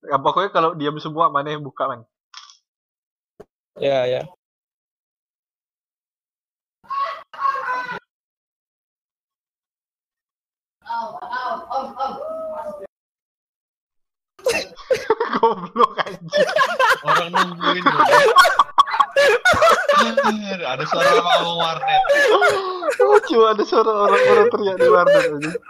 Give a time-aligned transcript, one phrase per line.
[0.00, 2.08] Ya, pokoknya kalau diam semua mana yang buka man.
[3.76, 4.24] Ya, ya.
[15.36, 16.48] Goblok anjing.
[17.04, 18.02] Orang nungguin loh.
[20.64, 22.02] Ada suara mau warnet.
[23.28, 25.60] Cuma ada suara orang-orang teriak di warnet anjing.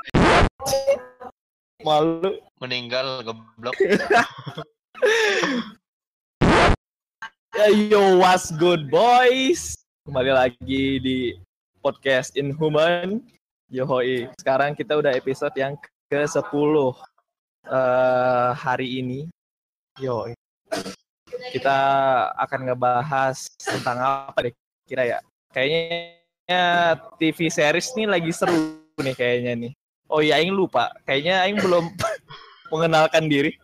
[1.81, 2.37] Malu.
[2.61, 3.73] Meninggal goblok.
[7.57, 9.81] Ya, yo, what's good, boys?
[10.05, 11.19] Kembali lagi di
[11.81, 13.25] podcast Inhuman.
[13.73, 14.29] Yoi.
[14.37, 15.73] Sekarang kita udah episode yang
[16.13, 16.75] ke-10
[17.65, 19.21] eh hari ini.
[19.97, 20.37] Yoi.
[21.57, 21.79] Kita
[22.37, 25.19] akan ngebahas tentang apa deh kira ya?
[25.57, 29.73] Kayaknya TV series nih lagi seru nih kayaknya nih.
[30.11, 30.91] Oh iya, Aing lupa.
[31.07, 31.85] Kayaknya Aing belum
[32.75, 33.55] mengenalkan diri.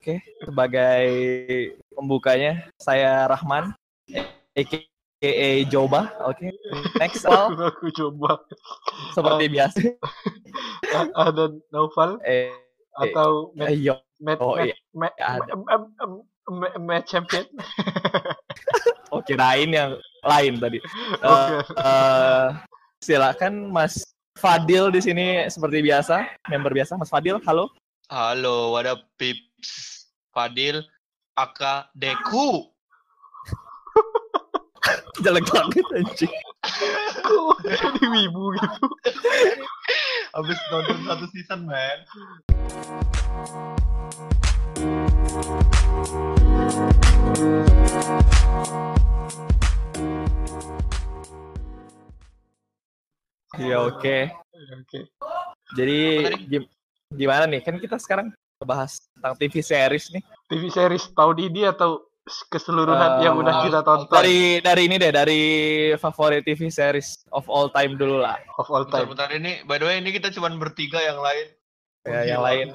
[0.00, 1.04] Oke, sebagai
[1.92, 3.76] pembukanya saya Rahman,
[4.56, 4.80] aka
[5.68, 6.08] Joba.
[6.24, 6.48] Oke,
[6.96, 8.40] next all Aku coba.
[9.12, 9.78] seperti biasa.
[10.96, 12.48] A- Ada Naufal Eh,
[12.96, 14.74] atau Matt, ayo, Matt, oh, Matt, iya.
[14.96, 15.50] Matt, Ada.
[15.52, 17.44] em- em- em- Matt- Matt Champion.
[19.12, 19.92] oh kirain yang
[20.24, 20.80] lain tadi.
[21.20, 21.76] Eh, Oke.
[21.76, 22.46] eh,
[23.04, 24.00] silakan Mas
[24.40, 26.96] Fadil di sini seperti biasa, member biasa.
[26.96, 27.68] Mas Fadil, halo.
[28.08, 30.08] Halo, what up pips?
[30.32, 30.80] Fadil
[31.36, 32.72] Aka Deku.
[35.20, 36.32] Jelek banget anjing.
[37.68, 38.86] Jadi wibu gitu?
[40.32, 42.00] Habis nonton satu season, man.
[53.58, 54.16] Iya, oke.
[54.78, 54.98] Oke.
[55.74, 56.38] Jadi Apa tadi?
[56.46, 56.70] gim-
[57.10, 57.60] gimana nih?
[57.64, 58.30] Kan kita sekarang
[58.62, 60.22] bahas tentang TV series nih.
[60.46, 62.06] TV series tahun ini atau
[62.46, 65.42] keseluruhan yang udah Eh, kita tonton Dari dari ini deh, dari
[65.96, 68.38] favorit TV series of all time dulu lah.
[68.54, 69.10] of all time?
[69.10, 71.46] Bentar-bentar ini, by the way ini kita cuma bertiga yang lain.
[72.06, 72.48] Ya, yang Gila.
[72.48, 72.68] lain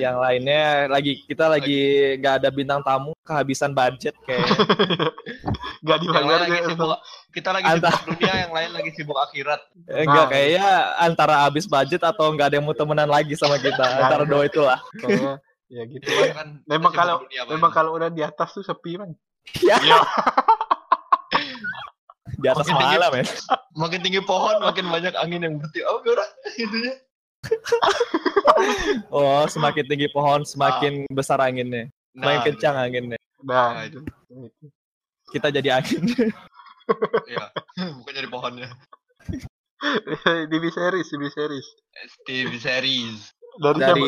[0.00, 1.76] yang lainnya lagi kita lagi
[2.16, 4.48] nggak ada bintang tamu kehabisan budget kayak
[5.84, 6.68] Gak Yang dibayar lagi gitu.
[6.70, 6.98] sibuk,
[7.30, 9.60] kita lagi Anta- sibuk dunia, yang lain lagi sibuk akhirat.
[9.84, 10.26] enggak Nah.
[10.26, 10.66] kayaknya
[10.98, 14.80] antara habis budget atau nggak ada yang mau temenan lagi sama kita antara dua itulah
[14.96, 15.34] Kayaknya
[15.66, 16.32] ya gitu kan.
[16.34, 17.74] kan Memang sibuk kalau dunia, memang man.
[17.74, 19.12] kalau udah di atas tuh sepi man.
[19.60, 19.98] ya Iya.
[22.34, 22.96] di atas Makin tinggi.
[22.96, 23.24] malam ya
[23.74, 25.86] makin tinggi pohon, makin banyak angin yang bertiup.
[25.86, 26.24] Oh, gimana?
[26.56, 26.92] Intinya.
[29.12, 34.00] oh semakin tinggi pohon semakin besar anginnya semakin Nah, kencang anginnya Nah, Nah, itu.
[34.32, 34.66] itu.
[35.34, 36.06] Kita jadi angin
[37.24, 37.48] Iya,
[37.96, 38.68] bukan dari pohonnya.
[40.52, 41.66] TV series, TV series.
[42.28, 43.32] TV series.
[43.56, 44.04] Dari, dari siapa?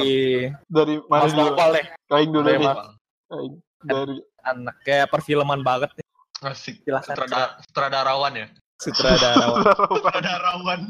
[0.68, 1.50] Dari mana Mas dulu?
[1.56, 2.60] Deh Kain dulu nih.
[2.60, 2.78] Mas.
[3.32, 3.52] Kain.
[3.80, 6.06] Dari anak kayak perfilman banget nih
[6.44, 6.84] Asik.
[6.84, 7.16] Silahkan.
[7.16, 8.46] Sutradara, sutradarawan ya?
[8.76, 9.44] sutradara
[9.88, 10.80] Sutradarawan.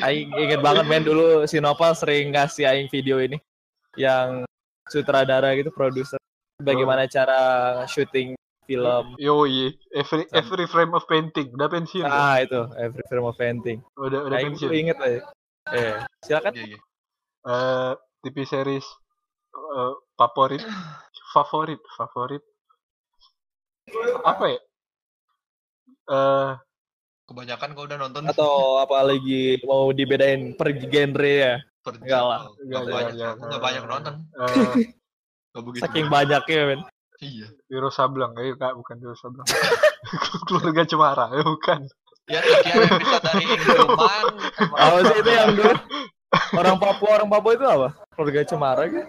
[0.00, 3.36] Aing inget banget men dulu si Nopal sering ngasih Aing video ini
[4.00, 4.48] yang
[4.88, 6.16] sutradara gitu produser
[6.56, 7.40] bagaimana cara
[7.84, 8.35] syuting
[8.66, 11.54] film Yoi, every Sam- every frame of painting.
[11.54, 12.04] Udah pensiun.
[12.04, 12.10] ya?
[12.10, 14.72] ah itu every film of painting Udah udah Aing pensiun.
[14.74, 15.20] inget aja
[15.72, 16.78] eh silakan Iya, iya.
[17.46, 18.86] Eh, TV series
[19.54, 20.62] eh, favorit
[21.30, 22.42] favorit favorit
[24.22, 24.60] apa ya?
[26.06, 26.52] Eh
[27.26, 32.40] Kebanyakan kau udah nonton atau apa lagi mau dibedain per genre ya per Enggak lah.
[32.62, 33.14] Enggak banyak.
[33.34, 34.14] enggak, banyak nonton.
[34.38, 34.74] eh,
[35.58, 35.82] begitu.
[35.82, 36.80] saking banyaknya men
[37.18, 37.48] Iya.
[37.66, 39.46] Wiro Sableng, eh kak bukan Wiro Sableng.
[40.46, 41.88] Keluarga Cemara, eh bukan.
[42.26, 44.24] Ya sekian episode dari Indoman.
[44.74, 45.74] apa sih itu yang dulu
[46.58, 49.06] orang Papua orang Papua itu apa keluarga Cemara kan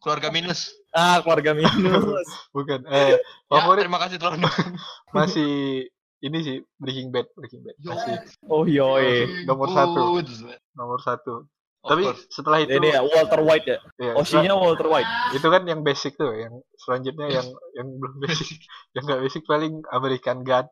[0.00, 0.72] Keluarga minus.
[0.90, 2.24] ah keluarga minus
[2.56, 2.88] Bukan.
[2.88, 3.18] Eh, Ya,
[3.52, 4.40] favorit terima kasih telah
[5.16, 5.84] masih
[6.20, 7.76] ini sih Breaking Bad, Breaking Bad.
[7.84, 8.16] Masih
[8.48, 10.24] oh yoi Nomor satu.
[10.72, 11.44] nomor satu.
[11.84, 12.22] Of Tapi course.
[12.32, 16.16] setelah itu, ini ya Walter White ya ya, Oshinya Walter White itu kan yang basic
[16.16, 18.56] tuh, yang selanjutnya yang yang belum basic,
[18.96, 20.66] yang nggak basic paling American God.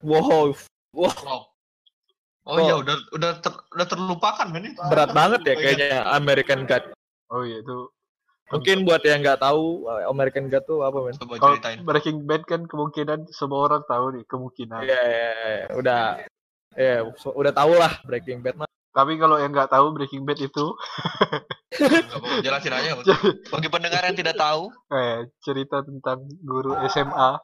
[0.00, 0.56] wow
[0.92, 1.52] Wow.
[2.42, 4.80] Oh iya udah udah ter, udah terlupakan men itu.
[4.82, 6.84] berat banget ya kayaknya American God.
[7.30, 7.92] Oh iya itu.
[8.50, 11.16] Mungkin buat yang nggak tahu American God tuh apa men?
[11.16, 11.78] Coba Kalau ceritain.
[11.86, 14.80] Breaking Bad kan kemungkinan semua orang tahu nih kemungkinan.
[14.84, 15.64] Iya, iya, iya.
[15.72, 16.02] udah,
[16.74, 18.68] ya so- udah tahu lah Breaking Bad mah.
[18.92, 20.76] Tapi kalau yang nggak tahu Breaking Bad itu
[22.44, 22.92] jelasin aja.
[23.52, 27.40] Bagi pendengar yang tidak tahu, eh, cerita tentang guru SMA,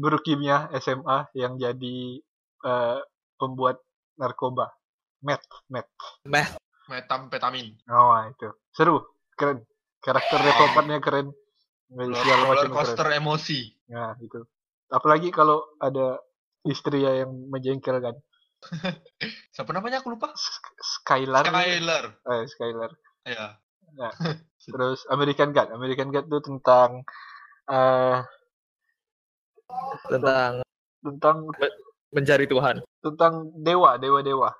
[0.00, 2.24] guru kimia SMA yang jadi
[2.64, 2.98] eh,
[3.36, 3.76] pembuat
[4.16, 4.72] narkoba.
[5.20, 5.84] Met, met.
[6.88, 7.76] metamfetamin.
[7.92, 9.04] Oh itu seru,
[9.36, 9.62] keren.
[10.00, 11.28] karakter developmentnya keren
[11.92, 13.60] segala roller macam keren coaster emosi.
[13.92, 14.40] nah itu
[14.88, 16.16] apalagi kalau ada
[16.64, 18.16] istri ya yang menjengkelkan
[19.54, 20.32] Siapa namanya aku lupa?
[20.36, 22.04] Sk- Skylar Skyler.
[22.30, 22.90] eh, Skylar
[23.26, 24.10] Ya.
[24.72, 27.02] terus American God American God itu tentang
[27.68, 28.20] eh
[30.10, 30.62] Tentang
[31.00, 31.36] tentang
[32.10, 32.76] mencari Tuhan.
[33.00, 34.50] tentang dewa dewa dewa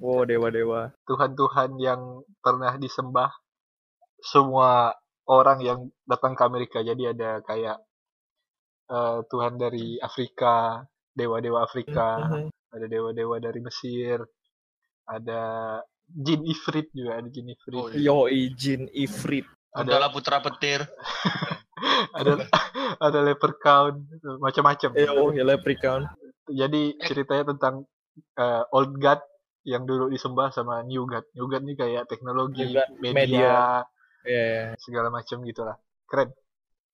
[0.00, 0.96] Oh, dewa-dewa.
[1.04, 3.28] Tuhan-Tuhan yang pernah disembah
[4.24, 4.96] semua
[5.28, 5.78] orang yang
[6.08, 6.80] datang ke Amerika.
[6.80, 7.76] Jadi ada kayak
[8.88, 10.80] eh, Tuhan dari Afrika,
[11.12, 12.48] dewa-dewa Afrika, Mhm.
[12.74, 14.18] Ada dewa-dewa dari Mesir,
[15.06, 15.42] ada
[16.04, 18.10] jin ifrit juga ada jin ifrit, Oh, iya.
[18.10, 19.46] Yoi, Jin Ifrit.
[19.72, 20.82] ada Adalah putra petir.
[22.18, 22.32] ada
[23.00, 24.06] ada leprechaun,
[24.38, 24.90] macam-macam.
[24.94, 26.06] Eh, oh, ya Leprechaun.
[26.44, 27.86] Jadi ceritanya tentang
[28.36, 29.22] eh, old god
[29.64, 31.24] yang dulu disembah sama new god.
[31.32, 33.54] New god ini kayak teknologi, New god, media, media.
[34.24, 34.64] Iya, iya.
[34.80, 35.76] segala macam gitulah.
[36.04, 36.30] Keren.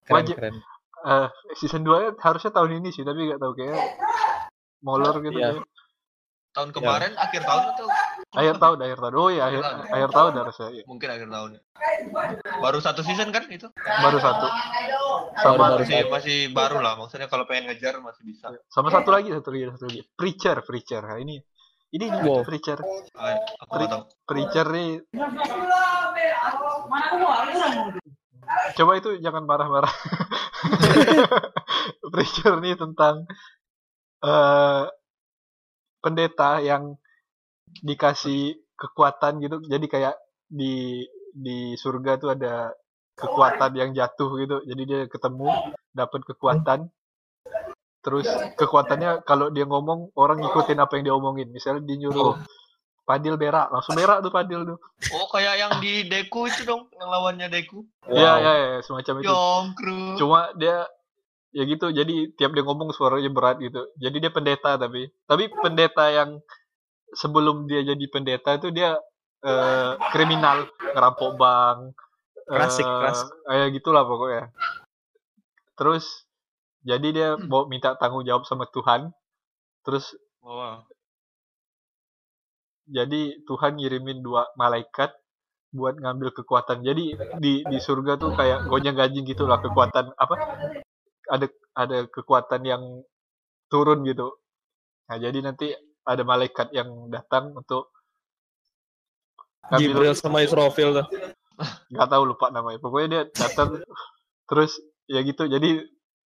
[0.06, 0.56] Keren, Wajib- keren.
[1.00, 3.78] Eh, season 2 harusnya tahun ini sih, tapi nggak tahu kayak
[4.80, 5.34] molor gitu.
[5.34, 5.52] Iya.
[5.52, 5.64] kayak.
[6.50, 7.86] Tahun kemarin akhir tahun atau
[8.30, 9.12] Akhir tahun, akhir tahun.
[9.14, 9.78] Oh iya, akhir, Tahun.
[9.88, 10.66] akhir tahun harusnya.
[10.70, 10.82] iya.
[10.84, 11.48] mungkin akhir tahun.
[12.58, 13.66] Baru satu season kan itu?
[14.02, 14.46] Baru satu.
[14.46, 16.92] Baru- Sama baru Masih masih baru lah.
[16.96, 18.50] Maksudnya kalau pengen ngejar masih bisa.
[18.66, 20.00] sama satu lagi, satu lagi, satu lagi.
[20.12, 21.00] Preacher, Preacher.
[21.00, 21.40] Nah, ini
[21.90, 22.42] ini Wow.
[22.42, 22.76] Preacher.
[23.60, 24.02] Aku nggak tahu.
[24.24, 25.00] Preacher nih
[28.72, 29.90] coba itu jangan marah-marah.
[32.12, 33.22] Preacher nih tentang
[34.20, 34.84] eh
[36.00, 36.96] pendeta yang
[37.84, 39.56] dikasih kekuatan gitu.
[39.68, 40.16] Jadi kayak
[40.48, 42.74] di di surga tuh ada
[43.14, 44.56] kekuatan yang jatuh gitu.
[44.64, 45.48] Jadi dia ketemu
[45.92, 46.88] dapat kekuatan.
[48.00, 48.24] Terus
[48.56, 51.52] kekuatannya kalau dia ngomong orang ngikutin apa yang dia omongin.
[51.52, 52.40] Misalnya dia nyuruh
[53.10, 54.78] Padil berak, langsung berak tuh Padil tuh.
[55.18, 57.82] Oh kayak yang di Deku itu dong, yang lawannya Deku.
[58.06, 59.26] Iya, iya, iya, semacam itu.
[59.26, 60.14] Yongkru.
[60.14, 60.86] cuma dia
[61.50, 66.06] ya gitu jadi tiap dia ngomong suaranya berat gitu jadi dia pendeta tapi tapi pendeta
[66.10, 66.38] yang
[67.14, 68.94] sebelum dia jadi pendeta itu dia
[69.42, 71.94] eh, kriminal ngerampok bank
[72.50, 73.28] Klasik, eh, klasik.
[73.46, 74.44] kayak gitulah pokoknya
[75.74, 76.26] terus
[76.86, 79.10] jadi dia mau minta tanggung jawab sama Tuhan
[79.82, 80.86] terus Wah.
[82.86, 85.12] jadi Tuhan ngirimin dua malaikat
[85.70, 86.82] buat ngambil kekuatan.
[86.82, 90.34] Jadi di di surga tuh kayak gonjang ganjing gitulah kekuatan apa?
[91.30, 91.46] Ada
[91.78, 92.82] ada kekuatan yang
[93.70, 94.34] turun gitu.
[95.06, 95.70] Nah, jadi nanti
[96.02, 97.94] ada malaikat yang datang untuk
[99.78, 101.06] Jibril ngambil sama Israfil tuh.
[101.92, 102.82] nggak tahu lupa namanya.
[102.82, 103.78] Pokoknya dia datang
[104.50, 104.74] terus
[105.06, 105.46] ya gitu.
[105.46, 105.78] Jadi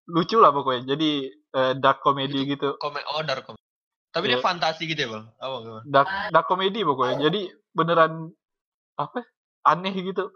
[0.08, 0.96] lucu lah pokoknya.
[0.96, 2.80] Jadi eh, dark comedy gitu.
[2.80, 3.62] Komen oh dark comedy.
[4.14, 4.38] Tapi Iya.
[4.38, 5.24] dia fantasi gitu ya, Bang.
[5.42, 5.82] Apa gimana?
[5.84, 7.16] Dark dark comedy pokoknya.
[7.28, 7.40] Jadi
[7.74, 8.30] beneran
[8.94, 9.26] apa?
[9.66, 10.30] Aneh gitu.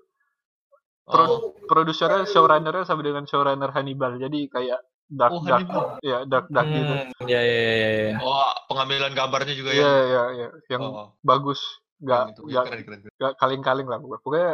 [1.09, 5.87] Pro- Oh, produsernya showrunnernya sama dengan showrunner Hannibal jadi kayak dark Oh, dark Hannibal.
[6.05, 8.17] ya dark dark gitu Hmm, ya, ya, ya, ya, ya.
[8.21, 9.89] oh, pengambilan gambarnya juga Iya ya.
[10.05, 11.61] iya iya yang Oh, bagus
[11.99, 12.41] nggak gitu.
[12.47, 13.15] nggak keren, keren, keren.
[13.17, 14.21] nggak kaling-kaling lah pokoknya.
[14.23, 14.53] pokoknya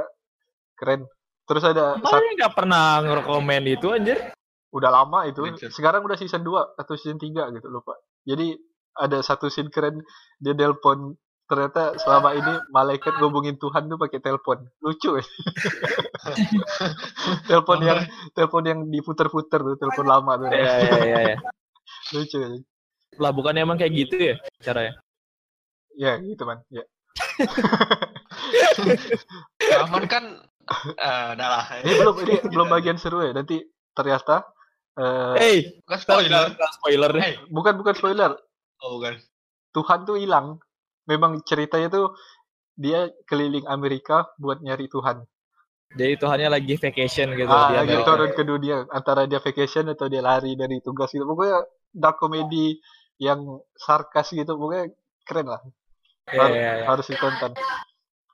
[0.75, 1.01] keren
[1.45, 4.19] terus ada Mana nggak pernah ngerekomen itu anjir?
[4.75, 5.39] udah lama itu
[5.71, 7.95] sekarang udah season 2 atau season 3 gitu lupa
[8.27, 8.59] jadi
[8.99, 10.03] ada satu scene keren
[10.43, 15.25] dia telepon ternyata selama ini malaikat ngubungin Tuhan tuh pakai telepon lucu ya
[17.51, 18.01] telepon yang
[18.33, 21.37] telepon yang diputer-puter tuh telepon lama tuh Ya, ya, ya, ya.
[22.11, 22.49] lucu ya
[23.17, 24.97] Lah bukannya emang kayak gitu ya caranya?
[25.95, 26.83] ya gitu man ya
[29.81, 30.25] Aman kan
[30.97, 31.65] eh lah.
[31.85, 33.61] ini belum ini belum bagian seru ya nanti
[33.93, 34.49] ternyata
[34.97, 36.45] eh, Hey, Bukan spoiler.
[36.73, 37.21] spoiler deh.
[37.23, 38.33] Hey, bukan bukan spoiler
[38.81, 39.21] oh bukan.
[39.71, 40.59] Tuhan tuh hilang
[41.07, 42.17] memang ceritanya tuh
[42.75, 45.23] dia keliling Amerika buat nyari Tuhan
[45.95, 48.09] Jadi Tuhannya lagi vacation gitu ah di lagi Amerika.
[48.09, 52.83] turun ke dunia antara dia vacation atau dia lari dari tugas gitu pokoknya dark comedy
[53.17, 53.39] yang
[53.73, 54.91] sarkas gitu pokoknya
[55.23, 55.63] keren lah
[56.27, 56.85] Har- ya, ya.
[56.89, 57.55] harus ditonton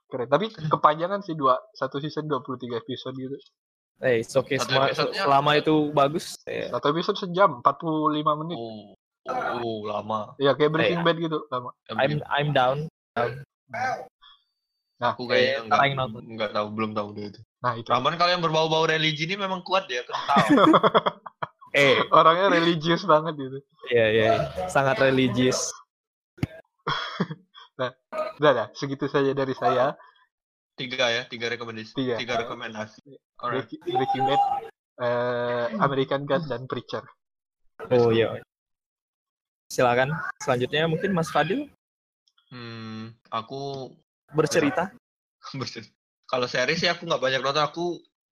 [0.07, 3.37] keren tapi kepanjangan sih dua satu season 23 episode gitu
[4.01, 4.57] Hey, it's okay.
[4.57, 6.33] Episodenya- selama itu bagus.
[6.49, 6.73] Ya.
[6.73, 8.97] satu episode sejam 45 menit Oh,
[9.29, 10.33] oh, lama.
[10.41, 11.07] ya kayak Breaking Iya.
[11.07, 12.89] Bad gitu lama I'm I'm down.
[15.01, 16.23] nah Aku kayaknya Eh, enggak, paling nonton.
[16.29, 17.41] enggak tahu, belum tahu deh itu.
[17.61, 20.45] nah itu Raman kalau yang berbau-bau religi ini memang kuat ya, kental.
[21.71, 23.63] Eh, orangnya religius banget gitu
[23.95, 24.67] ya ya, ya.
[24.67, 25.71] sangat religius.
[28.41, 29.95] udah dah segitu saja dari saya
[30.75, 31.93] tiga ya, tiga rekomendasi.
[31.95, 32.19] Tiga.
[32.19, 33.05] Tiga rekomendasi.
[33.39, 33.69] Alright.
[33.71, 34.43] Breaking, Breaking Bad
[34.99, 37.05] eh, American God dan Preacher
[37.87, 38.35] Oh iya.
[39.71, 40.11] Silakan.
[40.43, 41.71] Selanjutnya mungkin Mas Fadil
[42.51, 43.95] Hmm, aku
[44.35, 44.91] bercerita.
[45.61, 45.95] bercerita.
[46.27, 47.63] Kalau series sih aku nggak banyak nonton.
[47.63, 47.85] Aku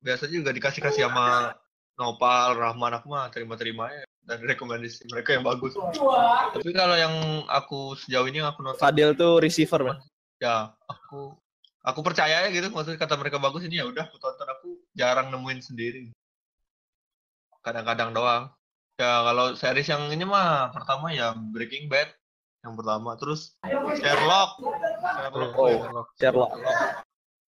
[0.02, 1.54] biasanya juga dikasih kasih sama
[1.94, 5.74] Nopal, Rahman aku mah terima-terima ya dan rekomendasi mereka yang bagus.
[5.74, 7.14] Tapi kalau yang
[7.46, 9.98] aku sejauh ini aku nonton Fadil tuh receiver man.
[10.38, 11.34] ya aku
[11.82, 15.34] aku percaya ya gitu maksudnya kata mereka bagus ini ya udah aku tonton aku jarang
[15.34, 16.14] nemuin sendiri
[17.58, 18.46] kadang-kadang doang
[18.98, 22.10] ya kalau series yang ini mah pertama ya Breaking Bad
[22.66, 23.54] yang pertama terus
[24.02, 25.70] Sherlock Sherlock Oh.
[25.70, 26.08] Sherlock.
[26.18, 26.50] Sherlock.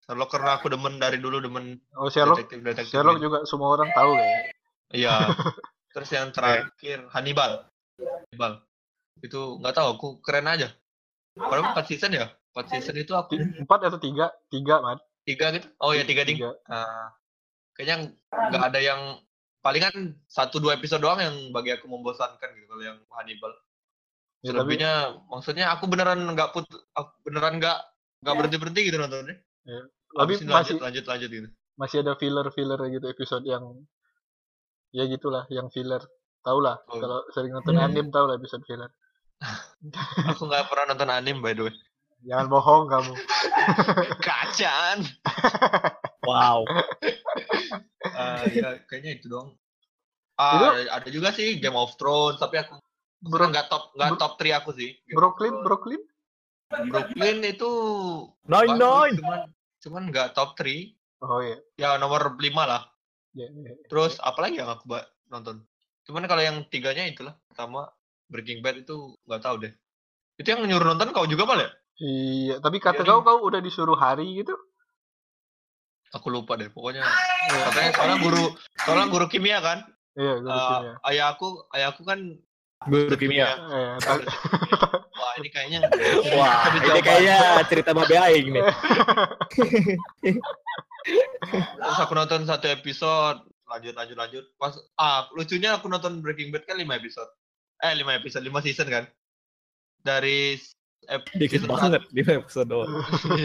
[0.06, 3.90] Sherlock karena aku demen dari dulu demen Oh Sherlock, detektif detektif Sherlock juga semua orang
[3.92, 4.54] tahu kayaknya.
[4.94, 5.16] iya
[5.98, 7.66] terus yang terakhir Hannibal
[7.98, 8.54] Hannibal
[9.20, 10.70] itu nggak tahu aku keren aja
[11.34, 14.30] padahal empat season ya empat season itu aku Empat atau tiga?
[14.50, 15.02] Tiga, man.
[15.26, 16.54] tiga gitu oh ya tiga ding Tiga.
[16.70, 17.10] Ah,
[17.74, 19.02] kayaknya nggak ada yang
[19.70, 23.54] palingan satu dua episode doang yang bagi aku membosankan gitu kalau yang Hannibal.
[24.42, 24.92] Ya, tapi Selebihnya
[25.30, 26.66] maksudnya aku beneran nggak put
[26.98, 27.78] aku beneran nggak
[28.26, 29.38] nggak berhenti berhenti gitu nontonnya.
[30.10, 31.50] tapi Habis ini masih lanjut lanjut lanjut gitu.
[31.78, 33.64] masih ada filler-filler gitu episode yang
[34.90, 36.02] ya gitulah, yang filler.
[36.42, 36.98] Tahu lah, Oh.
[36.98, 38.90] kalau sering nonton anime tahu lah episode filler.
[40.34, 41.76] Aku nggak pernah nonton anime by the way.
[42.26, 43.14] Jangan bohong kamu.
[44.28, 45.04] Kacaan.
[46.26, 46.68] Wow.
[48.10, 49.56] Ah, ya kayaknya itu dong.
[50.36, 52.80] Ah, Itu- ada, ada juga sih Game of Thrones tapi aku
[53.20, 54.96] Bro, nggak top nggak top 3 aku sih.
[55.10, 56.00] Brooklyn, Brooklyn?
[56.70, 57.70] Brooklyn itu
[58.46, 59.16] Nine bagus, nine.
[59.20, 59.40] cuman
[59.80, 61.58] cuman nggak top 3 Oh iya.
[61.76, 62.88] ya nomor 5 lah
[63.32, 63.74] Ya, ya.
[63.86, 64.88] terus apalagi yang aku
[65.28, 65.62] nonton
[66.04, 67.90] cuman kalau yang tiganya itulah pertama
[68.26, 69.74] Breaking Bad itu nggak tahu deh
[70.36, 73.60] itu yang nyuruh nonton kau juga mal ya Iya, tapi kata Jadi- kau kau udah
[73.60, 74.56] disuruh hari gitu.
[76.10, 77.06] Aku lupa deh pokoknya
[77.70, 78.44] katanya soalnya guru
[78.80, 79.80] soalnya guru kimia kan?
[80.14, 80.92] Iya, Eh, kimia.
[81.06, 82.20] ayah aku ayah aku kan
[82.80, 83.60] Guru kimia.
[83.60, 84.24] Eh, ta-
[85.12, 85.80] wah ini kayaknya
[86.40, 87.04] Wah, ini jawaban.
[87.04, 87.38] kayaknya
[87.68, 88.64] cerita Babe Aing nih.
[91.76, 93.44] terus aku nonton satu episode.
[93.68, 94.44] Lanjut lanjut lanjut.
[94.56, 97.30] Pas ah lucunya aku nonton Breaking Bad kan 5 episode.
[97.80, 99.06] Eh 5 episode 5 season kan?
[100.00, 100.56] Dari
[101.10, 102.90] ep- Dikit banget di episode doang.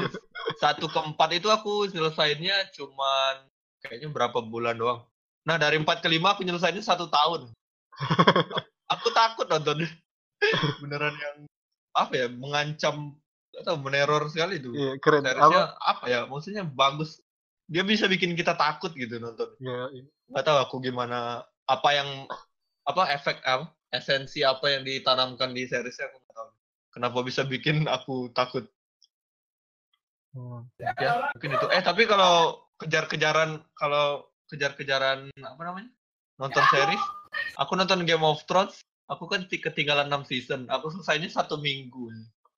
[0.62, 3.49] satu ke empat itu aku nyelesainnya cuman
[3.80, 5.00] kayaknya berapa bulan doang.
[5.49, 7.49] Nah dari empat ke lima aku nyelesainnya satu tahun.
[8.94, 9.88] aku takut nonton
[10.85, 11.37] beneran yang
[11.94, 13.16] apa ya mengancam
[13.54, 14.75] atau meneror sekali itu.
[14.75, 15.23] Iya, keren.
[15.23, 15.78] Seriesnya Apa?
[15.78, 16.04] apa?
[16.11, 16.21] ya?
[16.26, 17.23] Maksudnya bagus.
[17.71, 19.47] Dia bisa bikin kita takut gitu nonton.
[19.62, 20.04] Ya, iya.
[20.35, 22.28] Gak tahu aku gimana apa yang
[22.85, 26.50] apa efek apa esensi apa yang ditanamkan di seriesnya aku nggak tahu.
[26.95, 28.65] Kenapa bisa bikin aku takut?
[30.31, 30.67] Hmm.
[30.99, 35.87] ya mungkin itu eh tapi kalau kejar-kejaran kalau kejar-kejaran apa namanya
[36.37, 36.99] nonton series
[37.55, 42.11] aku nonton Game of Thrones aku kan ti- ketinggalan 6 season aku selesainya satu minggu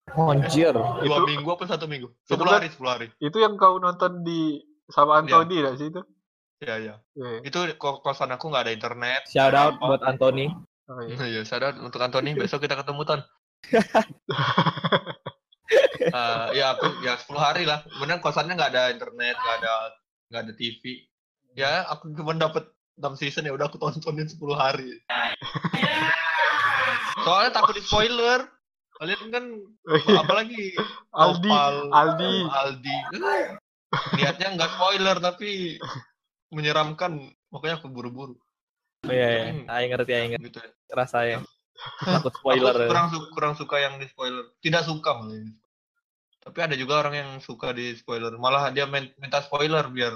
[0.09, 0.73] Anjir.
[0.73, 4.25] dua Itu- minggu apa satu minggu sepuluh kan- hari sepuluh hari Itu yang kau nonton
[4.25, 4.57] di
[4.89, 5.65] sama Anthony Iya.
[5.67, 6.01] gak sih itu?
[6.57, 7.45] ya ya Iya.
[7.45, 10.49] itu ko- kosan aku nggak ada internet Shout out buat Anthony.
[10.89, 11.29] Oh, iya.
[11.29, 13.21] ya sadar untuk Anthony besok kita ketemu ton
[16.07, 19.73] Eh, ya aku ya 10 hari lah benar kosannya nggak ada internet nggak ada
[20.31, 20.83] nggak ada TV
[21.59, 25.03] ya aku cuma dapat 6 season ya udah aku tontonin 10 hari
[27.27, 28.47] soalnya takut di spoiler
[29.03, 29.45] kalian kan
[30.23, 30.73] apalagi
[31.11, 32.35] Aldi, Nopal, Aldi.
[32.47, 32.97] Aldi
[34.15, 35.83] niatnya nggak spoiler tapi
[36.55, 38.39] menyeramkan makanya aku buru-buru
[39.07, 39.45] Oh, iya, iya.
[39.55, 39.71] Hmm.
[39.71, 40.47] Aing ngerti, aing ngerti.
[40.51, 40.71] gitu ya.
[40.91, 41.39] Rasanya.
[42.01, 42.75] Takut spoiler.
[42.75, 44.45] Aku kurang su- kurang suka yang di spoiler.
[44.61, 45.37] Tidak suka malah.
[45.37, 45.53] ini.
[46.41, 48.35] Tapi ada juga orang yang suka di spoiler.
[48.39, 50.15] Malah dia minta spoiler biar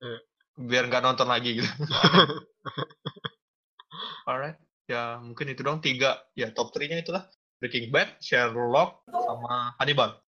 [0.00, 0.20] Eh.
[0.58, 1.68] biar nggak nonton lagi gitu.
[4.28, 4.56] Alright.
[4.88, 6.20] Ya mungkin itu dong tiga.
[6.32, 7.28] Ya top 3-nya itulah.
[7.58, 10.22] Breaking Bad, Sherlock, sama Hannibal.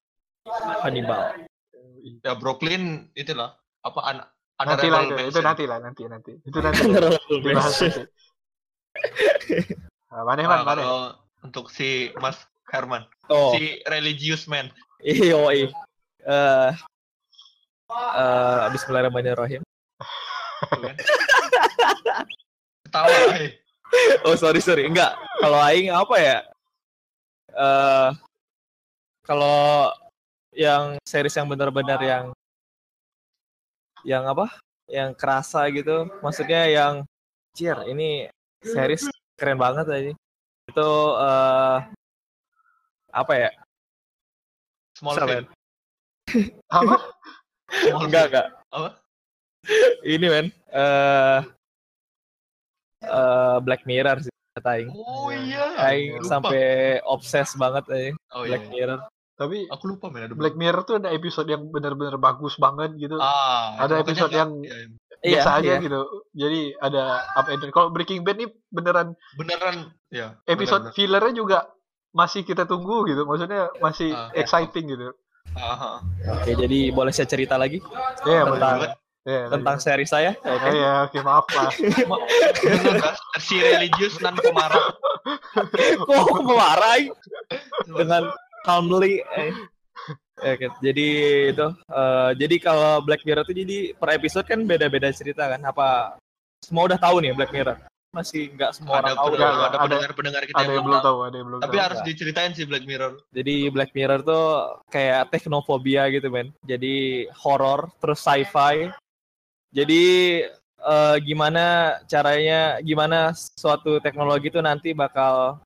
[0.82, 1.46] Hannibal.
[2.20, 3.54] Ya Brooklyn itulah.
[3.80, 4.16] Apa an
[4.60, 6.32] Nanti lah itu, itu nanti lah nanti nanti.
[6.44, 6.84] Itu nanti
[7.40, 8.02] dibahas nanti.
[10.20, 10.80] Nah, mana man, Nah, mana?
[10.84, 11.02] kalau
[11.40, 12.36] untuk si Mas
[12.68, 14.68] Herman, Oh, si religious man.
[15.00, 15.72] iyo, Eh,
[17.88, 19.64] eh Bismillahirrahmanirrahim.
[19.64, 20.96] Tuh kan.
[22.84, 23.56] Ketawa, eh.
[24.28, 26.38] Oh sorry sorry enggak kalau aing apa ya
[27.56, 28.10] eh
[29.24, 29.88] kalau
[30.52, 32.24] yang series yang benar-benar yang
[34.04, 34.52] yang apa
[34.84, 37.02] yang kerasa gitu maksudnya yang
[37.56, 38.28] cier ini
[38.62, 39.08] series
[39.40, 40.12] keren banget aja
[40.68, 41.78] itu eh
[43.10, 43.50] apa ya
[44.92, 45.46] Small Siapa film.
[46.70, 46.96] Apa?
[47.72, 48.88] Small enggak enggak Apa?
[50.04, 51.40] ini men eh
[53.02, 55.64] eh Black Mirror sih kata aing Oh iya.
[55.80, 56.28] aing Lupa.
[56.28, 56.64] sampai
[57.02, 58.50] obses banget aja Oh iya.
[58.54, 58.70] Black iya.
[58.70, 59.00] Mirror
[59.34, 63.16] Tapi Aku lupa men ada Black Mirror tuh ada episode yang benar-benar bagus banget gitu.
[63.16, 65.09] Ah, Ada episode nggak- yang- iya, iya.
[65.20, 65.78] Iya, biasa aja iya.
[65.80, 66.00] gitu.
[66.32, 67.70] Jadi ada up and down.
[67.70, 69.76] Kalau Breaking Bad nih beneran Beneran
[70.08, 70.40] ya.
[70.44, 70.96] episode bener-bener.
[70.96, 71.58] fillernya juga
[72.10, 73.22] masih kita tunggu gitu.
[73.22, 74.32] Maksudnya masih Ah.
[74.32, 75.12] exciting gitu.
[75.52, 76.00] Aha.
[76.32, 77.82] Oke, jadi boleh saya cerita lagi
[78.22, 78.92] Ya, Tentang- boleh.
[79.20, 80.32] Ya, tentang seri saya?
[80.40, 80.72] Oh, Oke.
[80.72, 81.68] ya, oke maaf lah.
[81.68, 83.20] Bener, Bas.
[83.36, 84.80] si religius nan pemarah.
[86.08, 87.12] Kok memarahi
[87.84, 88.32] dengan
[88.64, 89.20] calmly?
[89.36, 89.52] Eh.
[90.40, 91.06] Oke, jadi
[91.52, 91.66] itu.
[91.86, 95.60] eh, jadi kalau Black Mirror itu jadi per episode kan beda-beda cerita kan?
[95.62, 96.16] Apa
[96.60, 97.76] semua udah tahu nih Black Mirror?
[98.10, 99.26] Masih nggak semua Ada orang tahu.
[99.30, 101.76] Pendengar, nggak, ada ada- pendengar-pendengar kita Ada yang yang belum tahu, ada yang belum Tapi
[101.76, 101.84] tahu.
[101.86, 103.12] harus diceritain sih Black Mirror.
[103.30, 104.44] Jadi Black Mirror tuh
[104.88, 106.50] kayak teknofobia gitu men.
[106.64, 106.94] Jadi
[107.36, 108.90] horror terus sci-fi.
[109.70, 110.02] Jadi
[110.80, 111.64] eh, gimana
[112.04, 115.60] caranya gimana suatu teknologi itu nanti bakal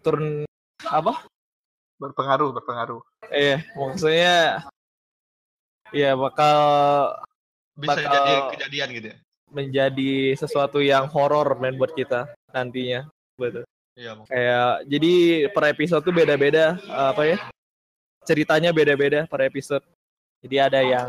[0.00, 0.48] turun
[0.80, 1.26] apa?
[2.00, 3.00] Berpengaruh, berpengaruh.
[3.32, 4.64] Eh maksudnya
[5.94, 6.58] ya bakal
[7.74, 9.16] Bisa Bakal- jadi kejadian gitu ya.
[9.50, 13.06] menjadi sesuatu yang horor men buat kita nantinya.
[13.34, 13.66] Betul.
[13.94, 14.26] Iya, Bang.
[14.26, 15.12] Kayak jadi
[15.54, 17.38] per episode tuh beda-beda apa ya?
[18.26, 19.82] Ceritanya beda-beda per episode.
[20.42, 21.08] Jadi ada yang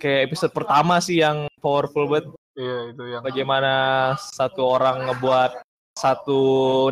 [0.00, 3.72] kayak episode pertama sih yang powerful banget Iya, itu yang bagaimana
[4.16, 5.58] satu orang ngebuat
[5.98, 6.40] satu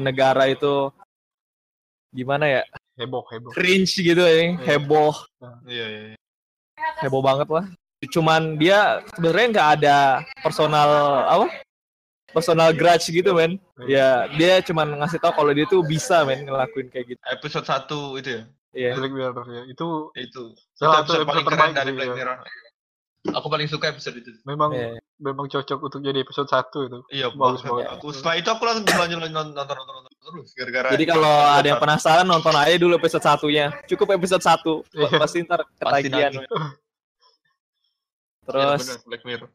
[0.02, 0.90] negara itu
[2.10, 2.62] gimana ya?
[2.94, 3.50] Heboh, heboh.
[3.52, 5.14] cringe gitu ya, heboh,
[5.64, 6.00] Iya, iya.
[6.12, 6.16] iya.
[7.00, 7.64] heboh banget lah.
[8.02, 9.98] Cuman dia sebenarnya nggak ada
[10.42, 10.88] personal
[11.24, 11.46] apa?
[12.32, 13.60] Personal grudge gitu men.
[13.84, 17.20] Ya dia cuman ngasih tahu kalau dia tuh bisa men ngelakuin kayak gitu.
[17.28, 18.42] Episode 1 itu ya.
[18.72, 18.90] Iya.
[18.96, 19.62] Black Mirror ya.
[19.68, 20.56] Itu Itu.
[20.72, 22.16] salah itu satu episode paling episode keren terbaik dari Black ya.
[22.16, 22.38] Mirror.
[23.38, 24.32] Aku paling suka episode itu.
[24.42, 24.98] Memang Iya.
[25.22, 26.98] Memang cocok untuk jadi episode 1 itu.
[27.14, 27.86] Iya, Bagus banget.
[27.94, 30.88] Aku setelah itu aku langsung lanjut nonton nonton nonton, nonton terus gara-gara.
[30.90, 33.70] Jadi kalau ada yang penasaran nonton aja dulu episode satunya.
[33.86, 34.58] Cukup episode 1.
[34.98, 35.08] Iya.
[35.22, 36.32] Pasti ntar ketagihan.
[38.42, 39.48] Terus bener, Black Mirror.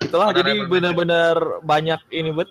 [0.00, 2.48] itulah Ada jadi bener-bener banyak ini buat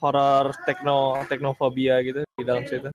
[0.00, 2.88] horror tekno teknofobia gitu di dalam situ.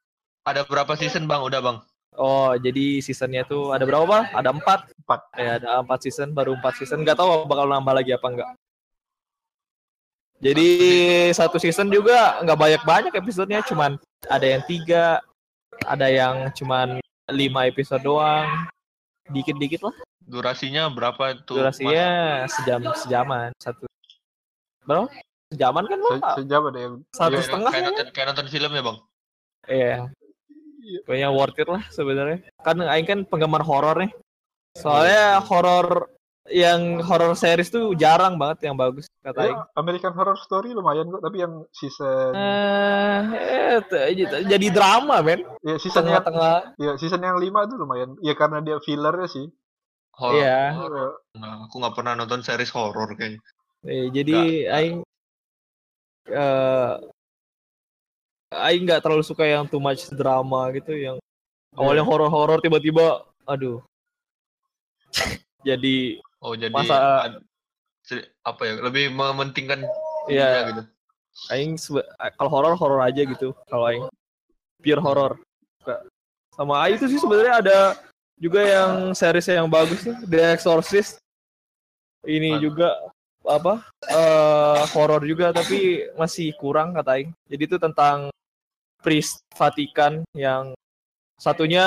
[0.44, 1.46] Ada berapa season, Bang?
[1.46, 1.78] Udah, Bang.
[2.14, 4.30] Oh, jadi seasonnya tuh ada berapa?
[4.36, 4.92] Ada empat.
[5.06, 5.22] Empat.
[5.38, 7.02] Ya, ada empat season, baru empat season.
[7.02, 8.50] Nggak tahu bakal nambah lagi apa enggak.
[10.44, 10.70] Jadi
[11.32, 13.96] satu season juga nggak banyak-banyak episodenya, cuman
[14.28, 15.24] ada yang tiga,
[15.88, 17.00] ada yang cuman
[17.32, 18.68] lima episode doang,
[19.32, 19.96] dikit-dikit lah.
[20.28, 21.56] Durasinya berapa itu?
[21.56, 23.88] Durasinya sejam sejaman satu.
[24.84, 25.08] Berapa?
[25.56, 26.36] Sejaman kan Se- Pak?
[26.44, 27.46] Sejam ada yang Satu Mas?
[27.48, 27.88] setengah Kayak ya?
[27.88, 28.98] nonton, kayak nonton film ya, Bang?
[29.64, 29.96] Iya.
[31.08, 32.40] Kayaknya worth it lah sebenarnya.
[32.60, 34.12] Kan Aing kan penggemar horor nih.
[34.76, 36.12] Soalnya horor
[36.44, 39.56] yang horor series tuh jarang banget yang bagus kata Aing.
[39.56, 45.40] Ya, American Horror Story lumayan kok, tapi yang season Eh, eh, t- jadi drama men.
[45.64, 46.76] ya season yang Tengah-tengah.
[46.76, 48.20] ya season yang 5 tuh lumayan.
[48.20, 49.48] Ya karena dia fillernya sih.
[50.14, 50.36] Horor.
[50.36, 50.60] Iya.
[50.76, 51.06] Ya,
[51.40, 53.40] Nah, aku nggak pernah nonton series horor kayaknya.
[53.84, 54.98] Eh, jadi Aing
[56.26, 56.92] eh
[58.54, 61.18] Aing nggak terlalu suka yang too much drama gitu yang
[61.74, 63.82] awalnya horor-horor tiba-tiba aduh
[65.68, 67.40] jadi Oh, jadi Masa-
[68.04, 68.74] se- apa ya?
[68.84, 69.80] Lebih mementingkan
[70.28, 70.76] Iya.
[70.76, 70.84] gitu.
[71.50, 71.80] Aing
[72.38, 74.06] kalau horor horor aja gitu kalau Aing
[74.78, 75.42] pure horor
[76.54, 77.80] sama Aing itu sih sebenarnya ada
[78.38, 81.18] juga yang series yang bagus nih The Exorcist
[82.22, 82.62] ini Mantap.
[82.62, 82.90] juga
[83.44, 83.74] apa
[84.06, 88.30] eh horor juga tapi masih kurang kata Aing jadi itu tentang
[89.02, 90.78] priest Vatikan yang
[91.42, 91.84] satunya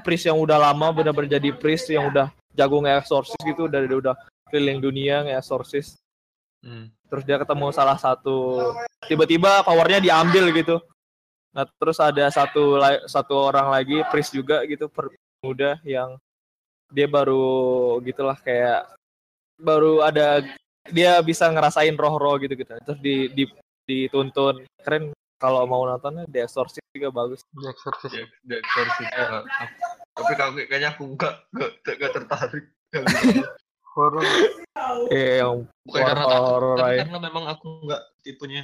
[0.00, 4.14] priest yang udah lama benar-benar jadi priest yang udah jago nge-exorcist gitu udah udah
[4.50, 5.94] keliling dunia nge-exorcist
[6.58, 6.90] Hmm.
[7.06, 8.58] terus dia ketemu salah satu
[9.06, 10.82] tiba-tiba powernya diambil gitu
[11.54, 16.18] nah terus ada satu satu orang lagi priest juga gitu per- muda yang
[16.90, 18.90] dia baru gitulah kayak
[19.54, 20.42] baru ada
[20.90, 23.46] dia bisa ngerasain roh-roh gitu gitu terus di, di
[23.86, 28.12] dituntun keren kalau mau nontonnya The Exorcist juga bagus The Exorcist.
[28.18, 29.10] The, The Exorcist.
[30.18, 32.64] Tapi kalau kayaknya aku nggak nggak nggak tertarik.
[33.94, 34.22] Horror.
[35.10, 37.00] eh yang Bukan karena takut, horror tapi aja.
[37.04, 38.62] karena memang aku nggak tipenya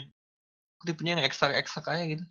[0.79, 2.25] aku tipenya yang eksak eksak aja gitu.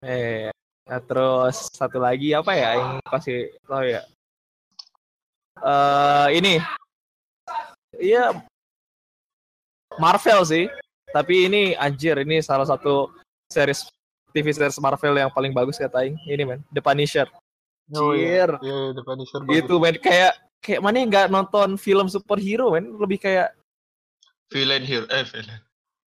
[0.00, 0.48] eh
[0.84, 4.02] nah, terus satu lagi apa ya yang kasih tahu ya
[5.56, 6.54] eh ini
[8.00, 8.32] iya
[9.96, 10.64] Marvel sih
[11.12, 13.12] tapi ini anjir ini salah satu
[13.48, 13.84] series
[14.32, 17.28] TV series Marvel yang paling bagus kata Aing ini men The Punisher
[17.94, 18.46] Oh, iya.
[18.46, 18.50] Cheer.
[18.66, 22.98] Iya, iya, The Punisher gitu men kayak kayak mana yang nggak nonton film superhero men
[22.98, 23.54] lebih kayak
[24.50, 25.58] Villain hero, eh villain.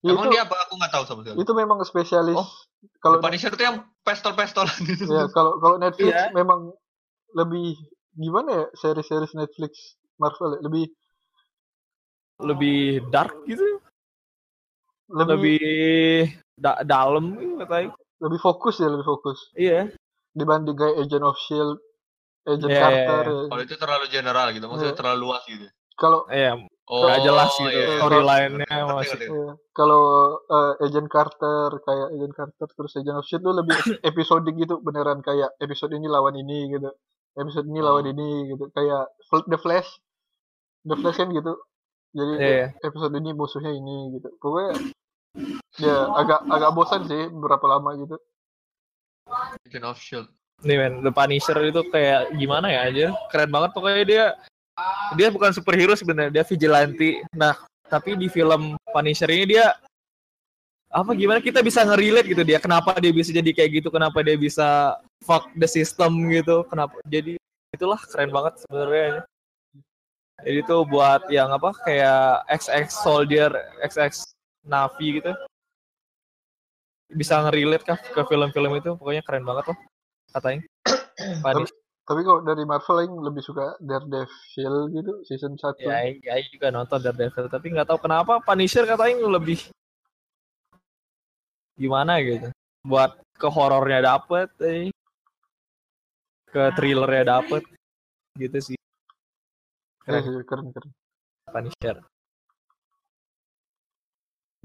[0.05, 0.55] Ya, Emang itu, dia apa?
[0.69, 1.41] Aku nggak tahu sama sekali.
[1.41, 2.37] itu memang spesialis.
[2.37, 2.49] Oh,
[3.01, 5.09] kalau Punisher itu yang pestol-pestolan gitu.
[5.13, 6.33] ya kalau kalau Netflix Iya.
[6.33, 6.69] memang
[7.33, 7.77] lebih
[8.13, 10.59] gimana ya seri-seri Netflix Marvel ya?
[10.65, 10.85] lebih
[12.37, 13.81] lebih dark gitu,
[15.09, 15.61] lebih lebih
[16.53, 17.89] da- dalam gitu katanya.
[18.21, 19.89] lebih fokus ya lebih fokus Iya.
[20.37, 21.81] Dibanding kayak Agent of Shield,
[22.45, 23.23] Agent Iya, Carter.
[23.25, 23.45] iya, ya.
[23.49, 24.99] Kalau itu terlalu general gitu, maksudnya Iya.
[25.01, 25.65] terlalu luas gitu.
[25.97, 26.53] Kalau Iya,
[26.87, 27.97] Oh, nggak jelas gitu iya, iya.
[27.99, 29.27] storyline-nya Ngerti, masih.
[29.27, 30.03] iya, kalau
[30.47, 33.75] eh, Agent Carter kayak Agent Carter terus Agent of Shield tuh lebih
[34.07, 36.87] episodik gitu beneran kayak episode ini lawan ini gitu.
[37.35, 38.11] Episode ini lawan Oh.
[38.13, 38.71] ini gitu.
[38.71, 39.11] Kayak
[39.43, 39.89] The Flash.
[40.81, 41.59] The Flash kan gitu.
[42.15, 42.65] Jadi Iya.
[42.79, 44.31] episode ini musuhnya ini gitu.
[44.39, 44.79] Pokoknya
[45.77, 48.15] ya agak agak bosan sih berapa lama gitu.
[49.65, 50.27] Agent of Shield.
[50.65, 53.07] Nih men, The Punisher itu kayak gimana ya aja?
[53.29, 54.25] Keren banget pokoknya dia
[55.17, 57.21] dia bukan superhero sebenarnya, dia vigilante.
[57.33, 57.57] Nah,
[57.89, 59.73] tapi di film Punisher ini dia
[60.87, 64.39] apa gimana kita bisa nge-relate gitu dia kenapa dia bisa jadi kayak gitu kenapa dia
[64.39, 67.35] bisa fuck the system gitu kenapa jadi
[67.75, 69.27] itulah keren banget sebenarnya
[70.47, 73.51] jadi tuh buat yang apa kayak XX soldier
[73.83, 74.31] XX
[74.63, 75.35] Navi gitu
[77.11, 78.95] bisa nge-relate kah ke film-film itu?
[78.99, 79.77] Pokoknya keren banget loh
[80.31, 80.61] katanya.
[81.43, 81.75] Punisher
[82.07, 85.75] Tapi kalau dari Marvel yang lebih suka Daredevil gitu season 1.
[85.83, 89.59] ya Aing juga nonton Daredevil tapi nggak tahu kenapa Punisher katanya lebih
[91.75, 92.47] gimana gitu.
[92.87, 94.87] Buat ke horornya dapet eh.
[96.47, 97.67] ke thrillernya dapet
[98.39, 98.79] gitu sih.
[100.07, 100.89] Iya sih, keren keren.
[101.51, 101.99] Punisher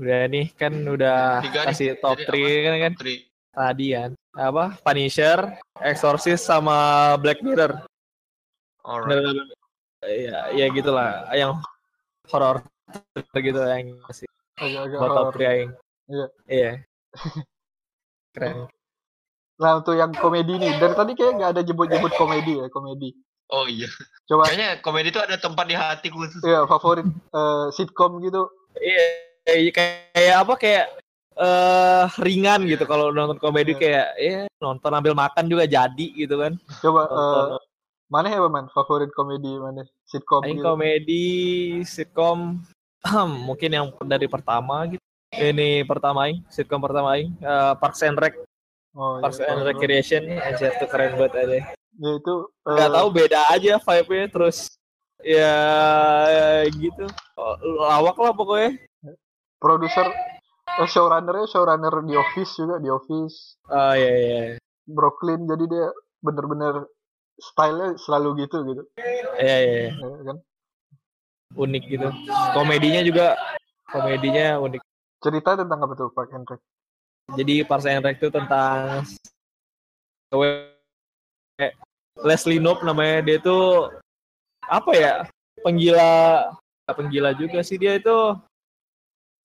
[0.01, 1.67] udah nih kan udah Tiga nih.
[1.73, 2.93] kasih top Jadi 3 kan kan
[3.53, 5.39] tadi kan apa Punisher
[5.85, 7.85] Exorcist sama Black Mirror
[8.83, 9.55] Alright.
[10.03, 11.63] Iya, ya gitulah yang
[12.27, 12.67] horor
[13.39, 14.27] gitu yang masih
[14.59, 15.39] Agak-agak buat top horor.
[15.39, 15.71] 3 yang.
[16.11, 16.27] Iya.
[16.51, 16.73] Iya.
[18.35, 18.67] Keren.
[19.63, 23.15] Nah untuk yang komedi nih, dari tadi kayak nggak ada jemput-jemput komedi ya komedi.
[23.55, 23.87] Oh iya.
[24.27, 26.43] Coba Kayaknya komedi itu ada tempat di hati khusus.
[26.43, 28.51] ya favorit eh, sitcom gitu.
[28.81, 29.73] Iya, iya, kayak,
[30.15, 30.87] kayak apa kayak
[31.33, 33.81] eh ringan gitu kalau nonton komedi Iya.
[33.81, 36.53] kayak ya nonton ambil makan juga jadi gitu kan.
[36.85, 37.61] Coba Nonton
[38.13, 40.69] mana ya man favorit komedi mana sitcom Aing gitu.
[40.69, 41.27] komedi
[41.89, 42.61] sitcom
[43.49, 45.01] mungkin yang dari pertama gitu.
[45.33, 48.37] Ini pertama aing, sitcom pertama aing eh, Parks and Rec,
[48.93, 51.73] Oh, Parks iya, and Recreation anjir tuh keren banget aja.
[51.97, 52.35] Ya itu
[52.69, 54.59] eh, nggak tahu beda aja vibe-nya terus
[55.25, 55.57] ya
[56.69, 57.09] gitu
[57.81, 58.77] lawak lah pokoknya
[59.63, 60.11] produser
[60.83, 63.63] eh, showrunnernya showrunner di Office juga di Office.
[63.71, 64.41] Oh iya iya.
[64.91, 65.87] Brooklyn jadi dia
[66.19, 66.91] bener-bener
[67.39, 68.83] stylenya selalu gitu gitu.
[69.39, 70.39] Iya iya ya kan?
[71.55, 72.09] Unik gitu.
[72.59, 73.39] Komedinya juga
[73.87, 74.83] komedinya unik.
[75.23, 76.59] Cerita tentang apa tuh Park and Rec
[77.31, 79.07] jadi Parks and Rec itu tentang
[81.57, 81.75] kayak
[82.21, 83.23] Leslie Knope namanya.
[83.23, 83.95] Dia tuh
[84.67, 85.13] apa ya
[85.63, 86.51] penggila
[86.93, 88.37] penggila juga sih dia itu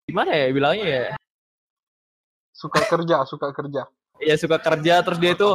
[0.08, 1.04] gimana ya bilangnya ya?
[2.52, 3.82] Suka kerja suka kerja.
[4.22, 5.50] Ya suka kerja terus dia itu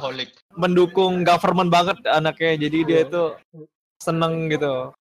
[0.59, 2.67] mendukung government banget anaknya.
[2.67, 3.07] Jadi dia Iya.
[3.07, 3.23] itu
[4.03, 4.91] seneng gitu.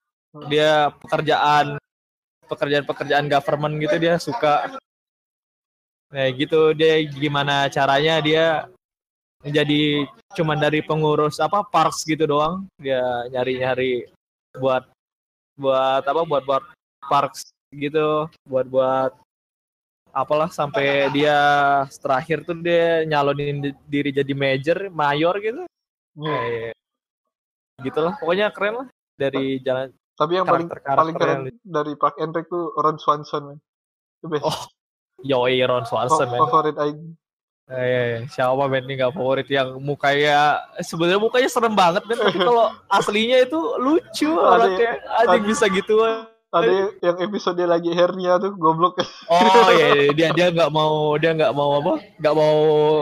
[0.46, 1.80] Dia pekerjaan
[2.46, 4.78] pekerjaan-pekerjaan government gitu dia suka.
[6.14, 8.70] Nah gitu dia gimana caranya dia
[9.42, 10.06] jadi
[10.38, 12.70] cuman dari pengurus apa parks gitu doang.
[12.78, 13.02] Dia
[13.34, 14.06] nyari-nyari
[14.54, 14.86] buat
[15.58, 16.64] buat apa buat buat
[17.02, 19.12] parks gitu buat buat
[20.16, 21.36] apalah sampai dia
[21.92, 25.62] terakhir tuh dia nyalonin di- diri jadi major mayor gitu.
[26.16, 26.32] Iya.
[26.40, 26.74] kayak
[27.84, 32.32] gitulah pokoknya keren lah dari jalan tapi yang paling paling keren yang- dari Park and
[32.32, 33.58] Rec tuh Ron Swanson man.
[34.16, 34.48] itu best.
[34.48, 34.60] Oh,
[35.20, 36.40] Yoi Ron Swanson Fa- men.
[36.40, 37.00] favorit Aing.
[37.66, 42.16] Eh, eh, siapa men ini gak favorit yang mukanya sebenarnya mukanya serem banget men.
[42.16, 44.96] Tapi kalau aslinya itu lucu orangnya.
[45.20, 45.94] Anjing ada- bisa gitu
[46.56, 50.12] ada yang- episode dia lagi hernia tuh goblok oh iya iya.
[50.18, 52.56] dia dia nggak mau dia nggak mau apa nggak mau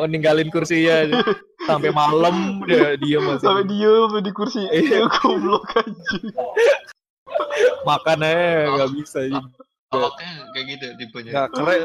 [0.04, 1.22] ninggalin kursinya
[1.60, 5.00] sampai malam dia diem masih sampai diem di kursi Iya.
[5.00, 6.24] Iya, goblok anjing
[7.84, 9.20] makan aja nggak bisa
[9.86, 11.30] Awaknya kayak gitu tipenya.
[11.30, 11.80] nggak keren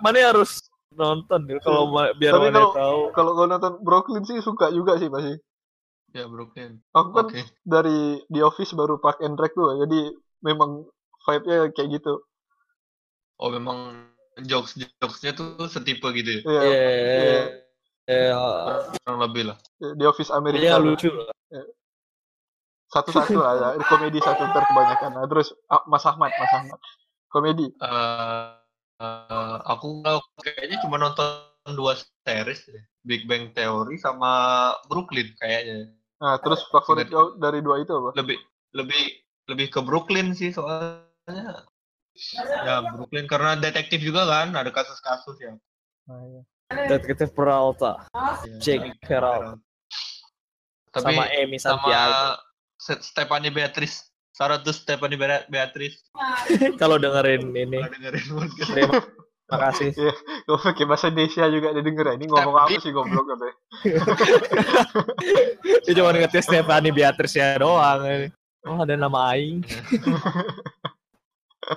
[0.00, 0.58] mana harus
[0.92, 4.98] nonton ya, kalau biar Tapi mana kalau- tahu kalau kau nonton Brooklyn sih suka juga
[4.98, 5.38] sih pasti
[6.12, 6.76] Ya Brooklyn.
[6.90, 7.40] aku kan Oke.
[7.62, 10.84] dari The Office baru Park and Rec tuh jadi memang
[11.26, 12.14] vibe-nya kayak gitu
[13.42, 14.06] Oh memang
[14.46, 16.40] jokes jokesnya tuh setipe gitu ya.
[16.46, 16.80] Iya, Iya,
[17.18, 17.42] iya.
[18.06, 18.36] iya.
[19.02, 19.56] Kurang lebih lah.
[19.82, 20.84] The Office Iya Amerika tuh.
[20.94, 21.10] lucu.
[22.92, 23.68] satu-satu lah ya.
[23.88, 25.48] komedi satu ntar kebanyakan nah, terus
[25.88, 26.78] Mas Ahmad Mas Ahmad
[27.32, 28.46] komedi Eh,
[29.00, 31.96] eh, aku kalau kayaknya cuma nonton dua
[32.28, 32.84] series deh.
[33.02, 34.30] Big Bang Theory sama
[34.86, 35.88] Brooklyn kayaknya.
[36.22, 38.38] nah terus favorit kau dari dua itu apa Lebih
[38.76, 39.02] lebih
[39.50, 41.02] lebih ke Brooklyn sih soalnya
[42.62, 45.52] Ya Brooklyn karena detektif juga kan, ada kasus-kasus ya.
[46.06, 46.42] Nah, iya.
[46.88, 48.04] Detektif Peralta,
[48.56, 49.60] Jake Peralta,
[50.88, 52.24] Tapi sama Amy sama Santiago.
[52.76, 54.08] Se- Stephanie Beatrice.
[54.32, 56.08] Sarah tuh Stephanie Bea- Beatrice.
[56.80, 58.70] Kalau dengerin ini, Nggak dengerin podcast.
[58.72, 59.88] terima kasih.
[60.48, 62.14] Gue pakai bahasa Indonesia juga dia denger ya.
[62.16, 63.54] Ini ngomong apa sih goblok katanya.
[65.84, 68.32] Dia cuma ngetes Stephanie Beatrice ya doang.
[68.64, 69.60] Oh ada nama Aing.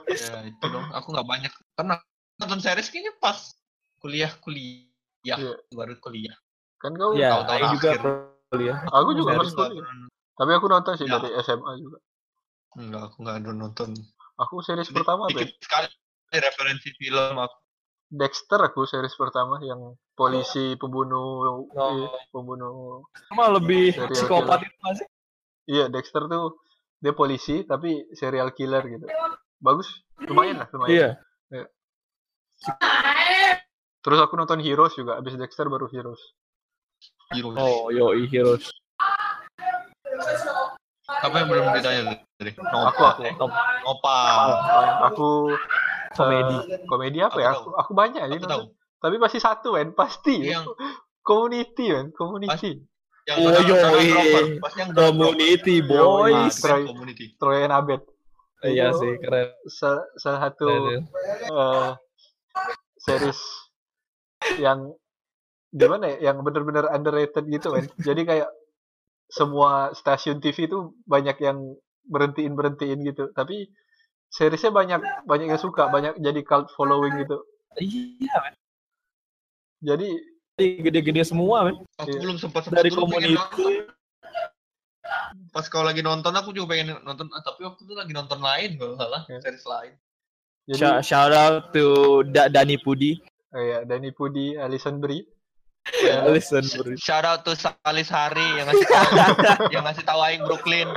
[0.06, 0.86] Ya itu dong.
[0.92, 1.54] Aku nggak banyak.
[1.74, 1.96] Karena
[2.36, 3.38] nonton series kayaknya pas
[3.98, 4.86] kuliah kuliah.
[5.26, 5.58] Iya.
[5.70, 6.36] Baru kuliah.
[6.78, 8.02] Kan kau, Ya, Tahu-tahu Aing juga akhir.
[8.48, 8.78] kuliah.
[8.86, 9.88] aku juga Nggak kuliah.
[10.36, 11.14] Tapi aku nonton sih Ya.
[11.16, 11.98] dari SMA juga.
[12.76, 13.90] Enggak, aku nggak ada nonton.
[14.36, 15.60] Aku series pertama Dikit tuh.
[15.62, 15.88] sekali
[16.30, 17.58] referensi film aku.
[18.06, 19.82] Dexter aku series pertama yang
[20.14, 21.90] polisi pembunuh Oh.
[21.96, 25.08] iya, pembunuh Cuma lebih psikopat itu nggak sih?
[25.66, 26.62] iya Dexter tuh
[27.02, 29.10] dia polisi tapi serial killer gitu
[29.58, 29.88] bagus
[30.22, 31.10] lumayan lah lumayan Iya.
[34.00, 36.22] terus aku nonton Heroes juga abis Dexter baru Heroes
[37.32, 37.58] Heroes.
[37.58, 38.70] Oh, yoi Heroes.
[41.06, 42.02] Apa yang belum ditanya
[42.38, 42.52] tadi?
[42.54, 43.52] aku aku Top
[43.84, 44.18] Opa.
[45.10, 45.30] aku
[46.14, 46.56] komedi.
[46.70, 48.64] eh, komedi apa ya Aku aku aku banyak ya Aku tahu.
[49.02, 50.70] tapi pasti satu kan pasti Yang
[51.22, 52.72] community kan community
[53.26, 53.58] yang Oh.
[53.58, 54.62] Glover.
[54.62, 54.90] Pasti yang.
[54.94, 56.54] Community boys.
[56.56, 56.84] Ah, Troy.
[56.86, 57.26] Community.
[57.42, 58.06] Troy and Abed
[58.62, 59.52] Iya sih keren.
[59.68, 61.04] sa- salah satu Keren.
[61.52, 61.90] eh
[62.98, 63.40] series
[64.58, 64.96] yang
[65.70, 68.50] gimana ya yang bener-bener underrated gitu kan jadi kayak
[69.28, 71.58] semua stasiun TV itu banyak yang
[72.08, 73.68] berhentiin berhentiin gitu tapi
[74.30, 77.38] seriesnya banyak banyak yang suka banyak jadi cult following gitu
[77.76, 78.56] Iya, men.
[79.84, 80.08] jadi
[80.56, 81.76] gede-gede semua, men.
[82.00, 82.20] Aku Iya.
[82.24, 83.36] belum sempat Dari community.
[85.50, 88.76] Pas kau lagi nonton aku juga pengen nonton, ah, tapi waktu itu lagi nonton lain
[88.76, 89.40] kalau nggak salah, Iya.
[89.42, 89.94] series lain.
[90.66, 91.86] jadi Shout, shout out to
[92.28, 93.22] da Dani Pudi.
[93.52, 95.24] oh ya Danny Pudi Alison Brie
[96.34, 96.98] Listen, bro.
[96.98, 99.06] Shout out to Salis Hari yang ngasih tahu
[99.78, 100.90] yang ngasih tahu aing Brooklyn.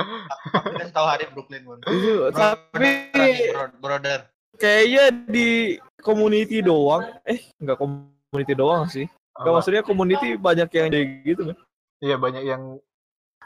[0.49, 1.61] Aku ngasih tahu Hari Brooklyn.
[1.85, 4.19] Itu, tapi Brother, brother.
[4.57, 7.05] kayaknya di community doang.
[7.23, 9.05] Eh, enggak community doang sih.
[9.37, 9.57] Enggak Apa?
[9.61, 11.57] maksudnya community banyak yang jadi gitu, men.
[12.01, 12.81] iya banyak yang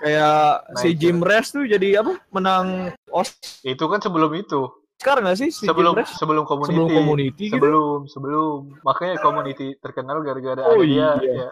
[0.04, 0.44] Kayak
[0.76, 2.20] si Naik Jim Rest tuh jadi apa?
[2.30, 4.68] Menang Oscar itu kan sebelum itu
[5.02, 6.16] nggak sih si sebelum Jim Rest?
[6.16, 7.54] sebelum community Sebelum community gitu.
[7.54, 11.34] sebelum sebelum makanya community terkenal gara-gara Oh, ada dia iya.
[11.40, 11.50] ya.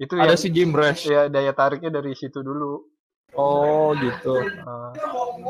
[0.00, 1.06] itu Ada yang si Jim Rest.
[1.06, 2.82] ya daya tariknya dari situ dulu
[3.30, 4.42] Oh, gitu.
[4.42, 4.90] Eh,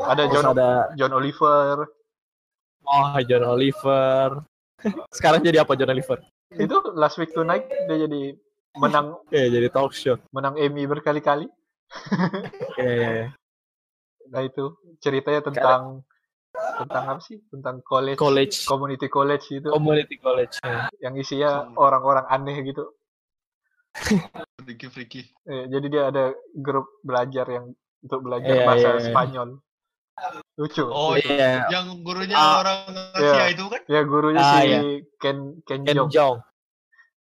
[0.03, 1.89] ada Terus John ada John Oliver
[2.83, 4.27] Oh, John Oliver.
[5.17, 6.17] Sekarang jadi apa John Oliver?
[6.51, 8.37] itu Last Week Tonight dia jadi
[8.75, 10.17] menang Ya, jadi talk show.
[10.29, 11.45] menang Emmy berkali-kali
[12.77, 13.27] Ya, ya, ya.
[14.27, 14.63] nah itu
[14.97, 16.07] ceritanya tentang
[16.51, 18.55] tentang apa sih tentang college, College.
[18.63, 20.55] community college gitu Community college.
[20.97, 21.75] yang isinya Hmm.
[21.77, 22.95] orang-orang aneh gitu
[24.63, 25.21] Freaky Freaky.
[25.43, 26.23] Eh, jadi dia ada
[26.53, 29.05] grup belajar yang untuk belajar Iya, bahasa iya, iya.
[29.09, 29.49] Spanyol
[30.53, 31.17] lucu Oh.
[31.17, 31.65] Iya.
[31.67, 32.79] Yang gurunya Ah, orang
[33.11, 33.45] Asia iya.
[33.49, 33.81] itu kan?
[33.85, 34.79] ya gurunya Ah, si iya.
[35.17, 36.37] Ken Ken Ken Jeong Jong,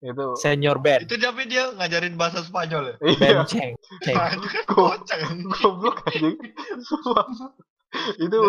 [0.01, 1.05] itu senior band.
[1.05, 2.95] Itu tapi dia ngajarin bahasa Spanyol ya?
[3.03, 3.69] iya Band kan
[4.65, 5.37] Kok- kocak kan?
[5.45, 6.37] goblok anjing
[6.81, 7.25] Sumpah.
[8.19, 8.39] itu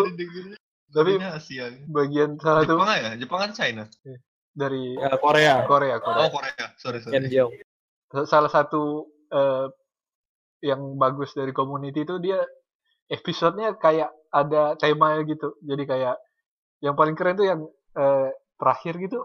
[0.89, 1.73] tapi Asia.
[1.87, 3.11] bagian salah satu Jepang ya?
[3.15, 3.83] Jepang kan China?
[4.51, 5.65] dari Ya, Korea.
[5.65, 7.21] Korea Oh Korea Korea, sorry sorry.
[7.27, 7.53] Jong.
[8.23, 9.65] salah satu eh,
[10.61, 12.41] yang bagus dari community itu dia
[13.07, 16.15] episodenya kayak ada tema gitu jadi kayak
[16.79, 17.61] yang paling keren tuh yang
[17.93, 19.21] eh, terakhir gitu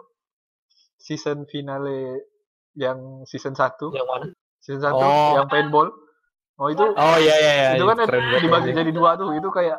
[0.99, 2.27] season finale
[2.75, 4.27] yang season 1 Yang mana?
[4.59, 5.35] season 1 Oh.
[5.35, 5.89] yang paintball.
[6.59, 7.69] Oh itu Oh iya iya iya.
[7.75, 8.41] itu kan Keren banget.
[8.43, 9.31] dibagi jadi dua tuh.
[9.33, 9.79] Itu kayak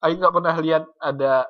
[0.00, 1.46] Aing nggak pernah lihat ada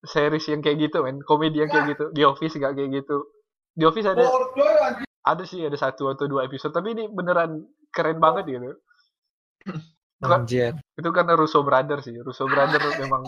[0.00, 1.18] series yang kayak gitu men.
[1.20, 2.04] Komedi yang kayak gitu.
[2.12, 3.26] Di office nggak kayak gitu.
[3.74, 4.22] Di office ada
[5.24, 6.70] ada sih ada satu atau dua episode.
[6.70, 8.78] Tapi ini beneran keren banget gitu.
[10.18, 10.74] Anjir.
[10.94, 12.14] itu karena Russo Brother sih.
[12.18, 13.22] Russo Brother memang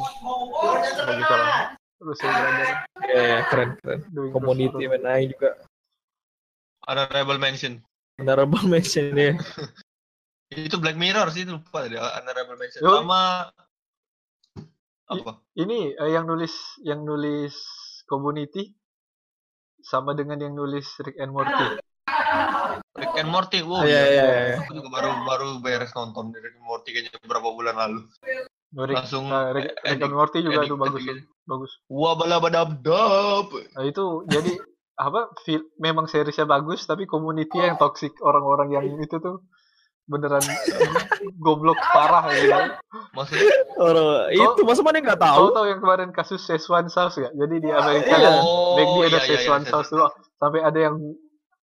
[1.01, 2.69] bagus lah Russo Brother
[3.07, 4.01] Iya iya keren keren.
[4.11, 5.51] doing Community Aing juga
[6.89, 7.75] Ada Rebel Mansion.
[8.21, 9.33] honorable mention ya.
[10.51, 11.97] Itu Black Mirror sih lupa tadi.
[11.97, 12.81] Ada Rebel Mansion.
[12.83, 13.01] Yo.
[13.01, 13.49] Sama
[15.11, 15.43] apa?
[15.59, 16.55] ini eh, yang nulis
[16.87, 17.55] yang nulis
[18.07, 18.71] community
[19.83, 21.83] sama dengan yang nulis Rick and Morty
[22.95, 23.59] Rick and Morty.
[23.65, 24.57] Wow, Iya iya iya.
[24.63, 28.07] Aku juga baru baru beres nonton Rick and Morty kayaknya beberapa bulan lalu.
[28.73, 31.19] Rick, Langsung nah, Rick, Rick and Morty juga tuh bagus gitu.
[31.19, 31.27] tuh.
[31.45, 33.47] bagus Wah balabadabdab.
[33.75, 34.53] Nah, itu jadi
[35.11, 39.43] apa fil- memang seriesnya bagus tapi community yang toxic orang-orang yang itu tuh
[40.07, 40.43] beneran
[41.45, 42.51] goblok parah gitu.
[43.11, 45.39] Maksudnya Orang itu masa mana nggak tahu?
[45.41, 47.31] Tahu tahu yang kemarin kasus Szechuan sauce ya?
[47.33, 48.27] Jadi di Amerika Iya.
[48.29, 50.11] kan Oh, ada iya, iya, Szechuan iya, sauce Szechuan.
[50.11, 50.97] tuh sampai ada yang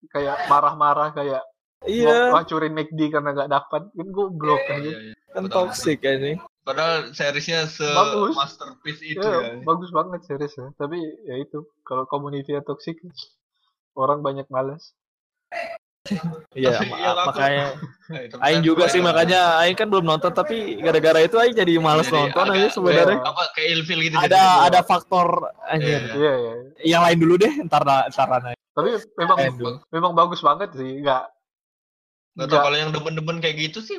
[0.09, 1.43] kayak marah-marah kayak
[1.83, 4.89] Iya, hancurin McD karena nggak dapat kan goblok Iya, aja.
[4.89, 5.15] iya, iya.
[5.29, 6.33] kan toxic ya ini.
[6.63, 8.33] Padahal seriesnya se Bagus.
[8.33, 9.61] masterpiece itu Ya, ya.
[9.61, 10.73] bagus banget seriesnya.
[10.73, 12.97] Tapi ya itu kalau community toxic
[13.93, 14.91] orang banyak malas.
[16.53, 17.65] Iya, ma- aku- makanya
[18.31, 21.77] tapi Aing kan juga sih makanya Aing kan belum nonton tapi gara-gara itu Aing jadi
[21.77, 23.17] males Jadi nonton aja sebenarnya.
[23.17, 23.27] Iya.
[23.27, 25.27] apa kayak ilfil gitu Ada ada faktor
[25.67, 25.99] anjir.
[26.01, 26.15] Iya.
[26.15, 26.53] Iya ya.
[26.89, 28.07] Yang lain dulu deh, ntar ntar.
[28.73, 29.37] Tapi memang
[29.89, 31.03] memang bagus banget sih.
[31.03, 31.27] Nggak
[32.37, 33.97] Nggak tahu nggak kalau yang demen-demen kayak gitu sih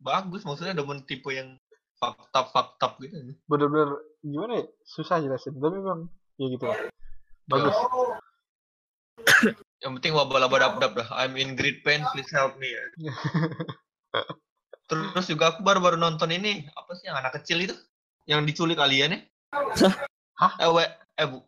[0.00, 1.60] bagus maksudnya demen tipe yang
[2.00, 5.56] fakta fakta gitu bener-bener gimana ya susah jelasin.
[5.56, 6.08] Tapi memang
[6.40, 6.78] ya gitu lah.
[7.46, 7.76] Bagus.
[9.84, 12.84] yang penting wabah dap dap dah I'm in great pain please help me ya.
[14.86, 17.74] terus juga aku baru-baru nonton ini apa sih yang anak kecil itu
[18.30, 19.20] yang diculik alien ya
[20.36, 20.52] Hah?
[20.62, 20.84] eh we,
[21.18, 21.42] eh bu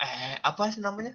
[0.00, 1.14] eh apa sih namanya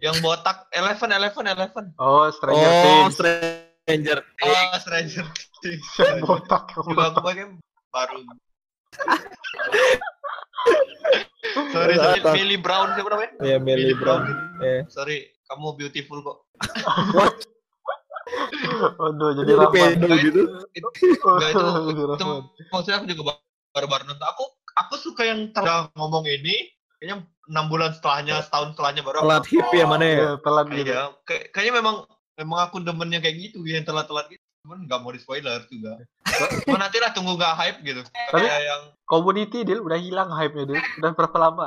[0.00, 3.14] yang botak eleven eleven eleven Oh, Stranger Oh, Things.
[3.14, 4.42] Stranger Things.
[4.42, 5.24] ah stranger
[5.60, 6.62] Things Yang botak.
[6.68, 7.22] yang juga aku botak.
[7.22, 7.44] pakai
[7.90, 8.18] baru
[11.70, 12.20] sorry sorry.
[12.34, 14.22] Millie Brown siapa namanya Ya Millie Brown.
[14.60, 14.82] Eh.
[14.86, 16.38] sorry kamu beautiful kok
[18.80, 19.90] Aduh, jadi Jadi Rahman.
[19.98, 20.40] pedo gitu.
[20.46, 20.92] Nggak, itu-
[21.82, 22.40] Jadi itu Rahman.
[22.70, 23.22] maksudnya aku juga
[23.70, 27.16] baru-baru nonton aku aku suka yang udah ngomong ini kayaknya
[27.48, 30.12] enam bulan setelahnya setahun setelahnya baru aku Telat hip ya mana ya?
[30.14, 30.84] Iya, telat gitu.
[30.86, 31.94] iya kayak, kayaknya memang
[32.36, 35.96] memang aku demennya kayak gitu yang telat-telat gitu cuman nggak mau di spoiler juga
[36.62, 40.64] cuma nanti lah tunggu nggak hype gitu Tapi- kayak yang Community dia udah hilang hype-nya
[40.68, 40.78] dia.
[40.96, 41.66] Udah berapa lama?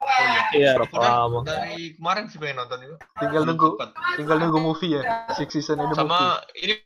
[0.00, 0.88] oh iya Iya, udah
[1.20, 1.38] lama.
[1.44, 3.68] dari kemarin sih pengen nonton itu Tinggal nunggu
[4.16, 5.02] tinggal nunggu movie ya.
[5.34, 6.00] Six season ini movie.
[6.00, 6.80] sama ini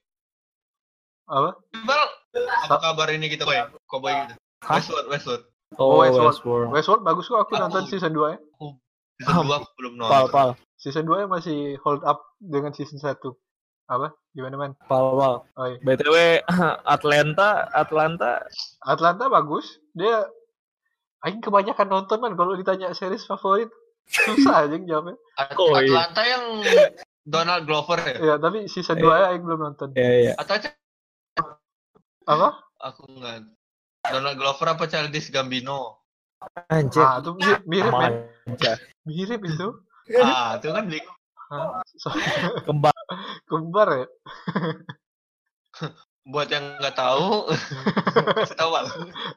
[1.25, 1.55] Apa?
[2.65, 3.55] Apa kabar ini kita boy
[3.87, 4.75] cowboy gitu Hah?
[4.75, 6.31] Westworld Westworld Oh, Westworld.
[6.31, 6.69] Westworld.
[6.71, 8.39] Westworld bagus kok aku Aku- nonton season 2 ya.
[9.19, 13.01] season dua aku belum Pal, nonton pal, Season 2 nya masih hold up dengan season
[13.01, 13.17] 1.
[13.87, 14.15] Apa?
[14.31, 14.73] Gimana man?
[14.87, 15.35] pal, pal.
[15.57, 15.79] Oh, iya.
[15.81, 16.17] BTW
[16.95, 18.45] Atlanta, Atlanta
[18.81, 19.67] Atlanta bagus.
[19.91, 20.27] Dia
[21.25, 23.67] Aing kebanyakan nonton man kalau ditanya series favorit
[24.07, 25.17] susah aja jawabnya.
[25.35, 26.07] At- Oh, iya.
[26.07, 26.45] Atlanta yang
[27.25, 29.91] Donald Glover ya Ya, tapi season 2 ya Aing belum nonton.
[29.93, 30.33] ya ya.
[30.37, 30.55] atau
[32.27, 32.49] Apa?
[32.77, 33.56] aku nggak
[34.09, 36.03] Donald Glover apa Childish Gambino
[36.69, 37.01] Anjir.
[37.01, 38.13] Ah, itu mi- mirip men.
[38.45, 38.73] Manja.
[39.03, 39.69] Mirip itu.
[40.17, 41.17] ah itu kan bingung
[41.47, 41.81] Hah?
[41.97, 42.15] So-
[42.63, 42.95] Kembar.
[43.51, 44.07] Kembar ya?
[46.27, 47.47] buat yang nggak tahu
[48.37, 48.71] kasih tahu.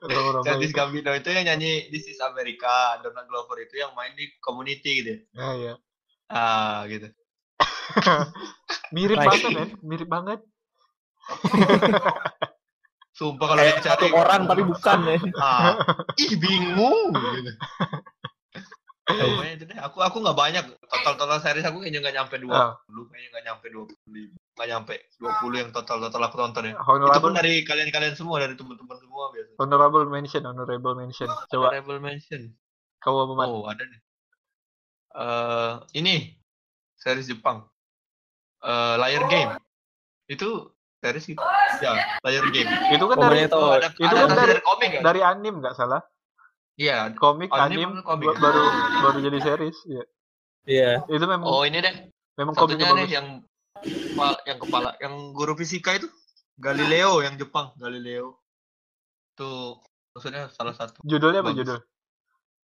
[0.01, 0.73] Orang-orang Childish.
[0.73, 5.13] Gambino itu yang nyanyi This is America Donald Glover itu yang main di community gitu
[5.31, 5.73] Ya, ya.
[6.27, 7.09] ah gitu
[8.91, 10.39] Mirip banget men, mirip banget.
[13.19, 15.17] Sumpah kalau Kayak dicari satu orang tapi bukan ya.
[15.37, 15.75] ah
[16.15, 17.51] ih bingung gitu.
[19.09, 19.77] Itu deh.
[19.81, 22.77] Aku aku nggak banyak total total series aku kayaknya nggak nyampe Ah.
[22.87, 26.73] 20 kayaknya nggak nyampe 20 nggak nyampe 20 yang total total aku tonton ya.
[26.73, 29.51] Itu Honorable, pun dari kalian-kalian semua dari teman-teman semua biasa.
[29.57, 31.27] honorable mention, honorable mention.
[31.49, 32.41] Coba Honorable mention.
[32.99, 33.47] kau apa man?
[33.47, 34.01] Oh, ada nih.
[35.09, 36.15] Eh, ini
[36.95, 37.65] series Jepang.
[38.61, 39.51] Eh, Liar Game.
[40.27, 41.41] Itu series gitu.
[41.79, 42.69] Ya, Liar Game.
[42.91, 43.47] Itu kan dari.
[43.49, 45.01] Oh, ada, itu ada kan dari- dari komik kan?
[45.01, 46.01] dari anim nggak salah.
[46.75, 47.11] Iya.
[47.13, 48.27] Komik, Anim anim, atau komik?
[48.29, 48.63] ba- baru
[49.01, 49.77] baru jadi series.
[49.85, 50.03] Iya.
[50.65, 50.91] Iya.
[51.07, 51.95] Itu memang Oh, ini deh.
[52.35, 53.11] memang komiknya nih bagus.
[53.11, 53.27] yang
[54.45, 56.07] yang kepala yang guru fisika itu
[56.55, 58.39] Galileo yang Jepang Galileo
[59.31, 59.51] itu
[60.11, 61.63] maksudnya salah satu Judulnya apa bagus.
[61.63, 61.79] judul?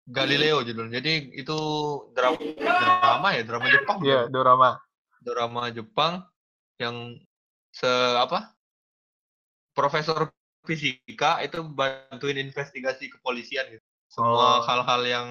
[0.05, 1.57] Galileo judulnya jadi itu
[2.11, 4.79] drama drama ya drama Jepang Iya, dorama.
[5.19, 6.13] drama Jepang
[6.75, 7.19] yang
[7.73, 8.53] se apa
[9.73, 10.29] profesor
[10.61, 14.57] fisika itu bantuin investigasi kepolisian gitu semua Oh.
[14.63, 15.27] hal-hal yang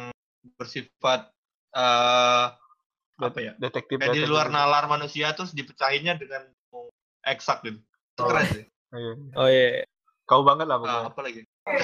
[0.58, 1.30] bersifat
[1.72, 2.44] eh
[3.14, 3.96] apa ya Detektif.
[3.96, 4.52] kayak di detektif luar gitu.
[4.52, 6.42] nalar manusia terus dipecahinnya dengan
[7.22, 8.26] eksak gitu itu Oh.
[8.28, 9.12] keren sih Iya.
[9.34, 9.82] Oh iya.
[10.24, 11.08] Kau banget lah Ah, pokoknya.
[11.08, 11.40] apa lagi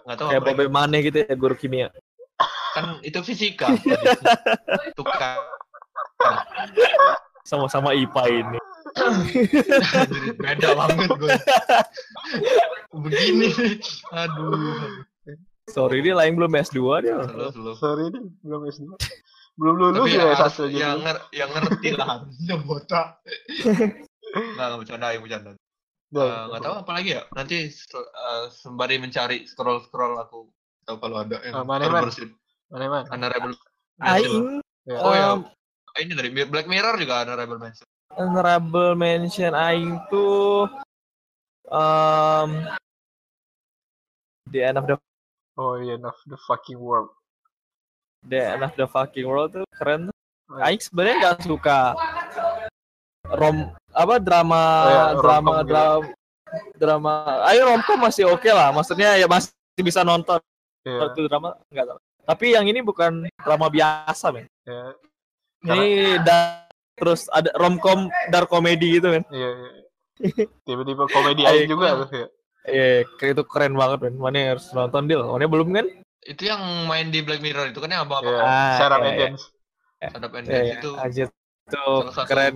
[0.00, 0.42] nggak tahu Kayak.
[0.46, 1.88] Bobe Mane gitu ya guru kimia.
[2.72, 3.68] kan itu fisika
[4.96, 5.36] tukar
[7.44, 8.58] Sama-sama IPA ini.
[10.38, 11.34] beda banget gue
[12.94, 13.48] begini
[14.12, 14.86] aduh
[15.66, 17.16] Sorry dia lain belum S2 dia.
[17.74, 18.84] Sorry nih, belum S2.
[19.56, 20.76] Belum lulus ya harus satu gitu.
[20.76, 23.06] yang, nger yang ngerti lah harusnya botak
[23.64, 25.50] nggak nggak bercanda ya bercanda
[26.12, 30.52] Dah, Eh, nggak tahu apa lagi ya nanti eh, sembari mencari scroll scroll aku
[30.84, 32.02] tahu kalau ada yang Ah, mana, Man?
[32.04, 32.28] berbersih
[32.68, 33.04] Mana man?
[33.08, 33.54] honorable.
[33.98, 35.00] Aing Ya.
[35.00, 35.48] oh ya um,
[36.00, 40.66] ini dari Black Mirror juga honorable mention honorable mention aing tuh
[41.70, 42.66] um,
[44.50, 44.96] The End of the
[45.54, 47.14] Oh iya, of the fucking world.
[48.26, 50.10] The End of the fucking world tuh keren.
[50.50, 51.94] Oh, Aing sebenarnya nggak suka
[53.38, 55.70] rom apa drama Oh iya, drama gitu.
[55.70, 56.10] drama
[56.74, 57.12] drama.
[57.46, 58.74] Ayo romcom masih oke lah.
[58.74, 60.42] Maksudnya ya masih bisa nonton.
[60.82, 62.02] Iya, itu drama enggak.
[62.26, 64.50] Tapi yang ini bukan drama biasa, men.
[64.66, 64.90] iya,
[65.64, 69.24] Ini da- terus ada romcom dark comedy gitu, men.
[69.32, 69.70] iya, iya.
[70.62, 72.26] Tiba-tiba komedi aja juga tuh ya.
[72.64, 72.88] Iya,
[73.18, 74.14] kayak itu keren banget, men.
[74.16, 75.24] Mana harus nonton deal.
[75.26, 75.86] Mana belum kan?
[76.24, 78.24] Itu yang main di Black Mirror itu kan yang apa-apa.
[78.24, 79.28] Iya, Ah, Sarah iya, iya.
[80.00, 80.74] Iya, iya.
[80.78, 80.90] itu.
[80.96, 81.26] Anjir,
[81.68, 81.84] itu
[82.24, 82.54] keren.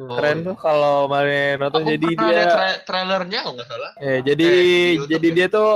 [0.00, 0.46] Oh, Keren iya.
[0.48, 3.90] tuh kalau mana nonton Aku jadi dia tra- trailernya kalau nggak salah.
[4.00, 5.34] Eh, jadi Eh, jadi ya.
[5.36, 5.70] dia tuh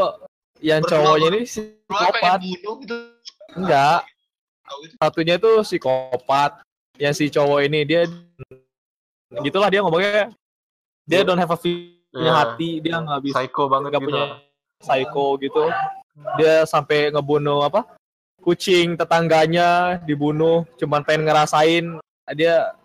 [0.64, 2.38] yang Berdua cowoknya ini psikopat.
[2.40, 2.96] bunuh gitu.
[3.54, 4.00] Enggak.
[4.96, 6.60] Satunya tuh psikopat.
[6.94, 8.06] Yang si cowok ini dia
[9.42, 10.30] gitulah dia ngomongnya
[11.02, 11.26] dia Iya.
[11.26, 12.38] don't have a feel, punya Iya.
[12.38, 14.08] hati, dia nggak bisa Psycho banget nggak gitu.
[14.08, 14.24] punya
[14.78, 15.64] psycho gitu.
[16.38, 17.98] Dia sampai ngebunuh apa?
[18.38, 21.84] Kucing tetangganya dibunuh, cuman pengen ngerasain
[22.32, 22.76] dia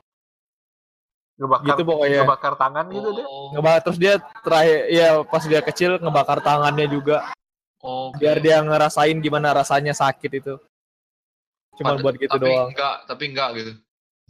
[1.37, 2.19] Ngebakar, gitu pokoknya.
[2.25, 3.23] ngebakar tangan gitu deh.
[3.23, 4.13] Oh, Ngebakar terus dia
[4.43, 7.29] terakhir ya pas dia kecil ngebakar tangannya juga.
[7.79, 8.19] oke.
[8.19, 10.59] biar dia ngerasain gimana rasanya sakit itu
[11.79, 13.71] cuma buat gitu tapi doang Enggak, tapi enggak gitu.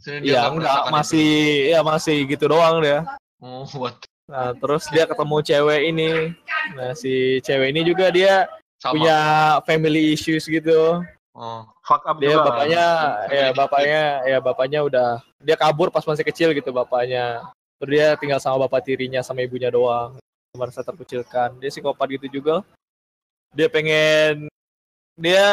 [0.00, 1.30] Dia Iya nggak enggak masih
[1.68, 3.44] ya masih gitu doang dia itu.
[3.44, 3.98] Oh, what?
[4.30, 6.10] nah terus dia ketemu cewek ini
[6.78, 8.46] nah si cewek ini juga dia
[8.78, 8.94] Sama.
[8.94, 9.18] punya
[9.66, 12.50] family issues gitu Oh, Fuck up dia juga.
[12.50, 12.86] bapaknya
[13.30, 15.08] ya bapaknya ya bapaknya udah
[15.40, 17.46] dia kabur pas masih kecil gitu bapaknya
[17.78, 20.18] terus dia tinggal sama bapak tirinya sama ibunya doang
[20.52, 22.66] merasa terkucilkan dia psikopat gitu juga
[23.54, 24.50] dia pengen
[25.20, 25.46] dia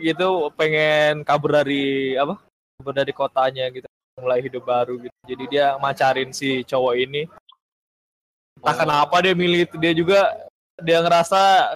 [0.00, 2.40] gitu pengen kabur dari apa
[2.80, 3.84] kabur dari kotanya gitu
[4.16, 7.22] mulai hidup baru gitu jadi dia macarin si cowok ini
[8.58, 8.80] entah Oh.
[8.80, 10.20] kenapa dia milih itu dia juga
[10.80, 11.74] dia ngerasa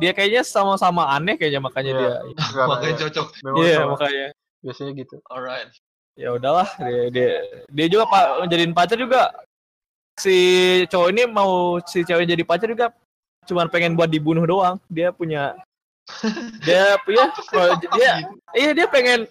[0.00, 2.08] dia kayaknya sama-sama aneh kayaknya makanya Iya.
[2.32, 3.26] dia makanya ya, cocok.
[3.44, 3.90] memang iya sama.
[3.92, 4.26] makanya
[4.64, 5.16] biasanya gitu.
[5.28, 5.68] Alright.
[6.16, 7.30] ya udahlah dia dia,
[7.68, 9.28] dia juga pak jadiin pacar juga
[10.16, 10.36] si
[10.88, 12.88] cowok ini mau si cewek jadi pacar juga
[13.44, 15.52] cuman pengen buat dibunuh doang dia punya
[16.66, 18.12] dia punya kalau dia
[18.54, 19.26] iya dia pengen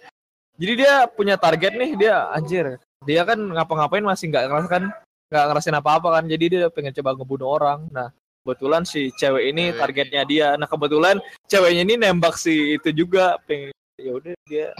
[0.56, 4.84] jadi dia punya target nih dia anjir dia kan ngapa-ngapain masih nggak ngerasa kan
[5.26, 8.08] nggak ngerasain apa-apa kan jadi dia pengen coba ngebunuh orang nah
[8.46, 11.18] kebetulan si cewek ini Cewek targetnya dia nah kebetulan
[11.50, 14.70] ceweknya ini nembak si itu juga pengen ya udah dia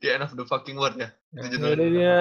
[0.00, 1.12] The end of the fucking world ya.
[1.36, 1.90] Ya, Itu Ya judulnya.
[1.92, 2.16] dia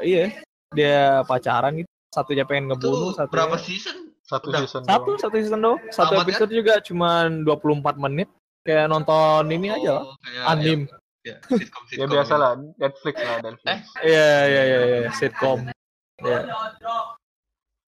[0.00, 0.24] iya
[0.72, 4.07] dia pacaran gitu satunya pengen ngebunuh satu berapa season?
[4.28, 4.60] Satu Udah.
[4.60, 5.18] season satu doang.
[5.18, 8.28] satu season doang satu Tamat, episode juga cuman 24 menit
[8.60, 10.80] kayak nonton ini aja lah Oh, kayak anim
[11.20, 12.08] Ya, sitcom Ya sitcom.
[12.10, 13.66] biasa lah, Netflix lah, Netflix.
[13.66, 13.78] Eh?
[14.06, 15.58] iya iya iya iya sitcom
[16.18, 16.40] ya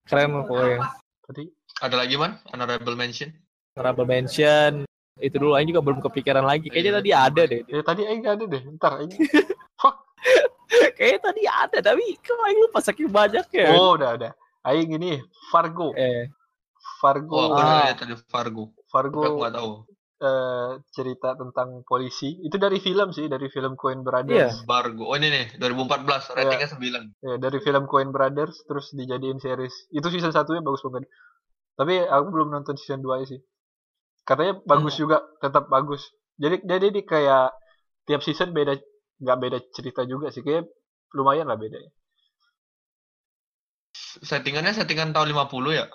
[0.05, 0.79] keren pokoknya
[1.23, 1.45] Tadi
[1.79, 2.37] Ada lagi man?
[2.49, 3.31] Honorable mention.
[3.73, 4.85] honorable mention
[5.17, 6.99] itu dulu Aing juga belum kepikiran lagi kayaknya Iya.
[6.99, 8.63] tadi ada deh ya tadi Aing ada deh.
[8.75, 9.13] Ntar Aing.
[10.97, 14.31] kayaknya tadi ada tapi kok Aing lupa saking banyak ya Oh, udah ada.
[14.67, 15.17] Aing ini
[15.49, 15.97] Fargo.
[15.97, 16.29] eh
[17.01, 17.37] Fargo.
[17.37, 17.93] Oh, aku Ah.
[17.97, 18.73] tadi Fargo.
[18.93, 19.73] Fargo aku tahu.
[20.21, 22.37] eh, cerita tentang polisi.
[22.45, 24.05] Itu dari film sih, dari film Coen Iya.
[24.05, 24.69] Brothers.
[24.69, 25.09] Fargo.
[25.09, 26.29] Oh ini nih, 2014.
[26.37, 27.05] Ratingnya 9.
[27.25, 29.89] Ya, dari film Coen Brothers terus dijadiin series.
[29.89, 31.09] Itu season satunya bagus banget.
[31.73, 33.41] Tapi aku belum nonton season 2 sih.
[34.29, 36.05] Katanya bagus juga, tetap bagus.
[36.37, 37.57] Jadi jadi di kayak
[38.05, 38.77] tiap season beda
[39.25, 40.45] nggak beda cerita juga sih.
[40.45, 40.69] Kayak
[41.17, 41.89] lumayan lah bedanya.
[44.21, 45.87] Settingannya settingan tahun 50 ya?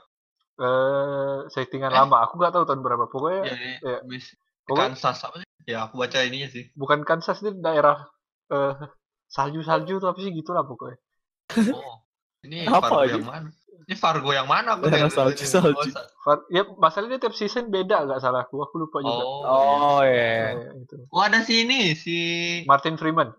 [0.55, 1.95] Eh settingan Eh?
[1.95, 2.24] lama.
[2.24, 3.05] Aku nggak tahu tahun berapa.
[3.05, 3.97] Pokoknya Ya, ini iya.
[4.03, 4.32] Miss
[4.63, 5.47] Pokoknya- Kansas apa sih?
[5.66, 6.70] Ya, aku baca ininya sih.
[6.74, 8.05] bukan Kansas ini daerah
[8.47, 8.76] eh
[9.28, 10.97] salju-salju tuh apa sih gitulah pokoknya.
[11.72, 12.05] Oh.
[12.41, 13.11] Ini Apa Fargo lagi?
[13.11, 13.49] yang mana?
[13.84, 14.78] Ini Fargo yang mana?
[14.78, 15.49] Aku Daerah salju- ini.
[15.49, 15.89] salju.
[15.89, 18.61] Sa- Far- Ya masalahnya tiap season beda nggak salah aku.
[18.61, 19.18] Aku lupa juga.
[19.20, 19.41] Oh.
[19.43, 20.95] oh ya Eh, itu.
[21.09, 22.16] Oh, ada si ini, si
[22.63, 23.34] Martin Freeman.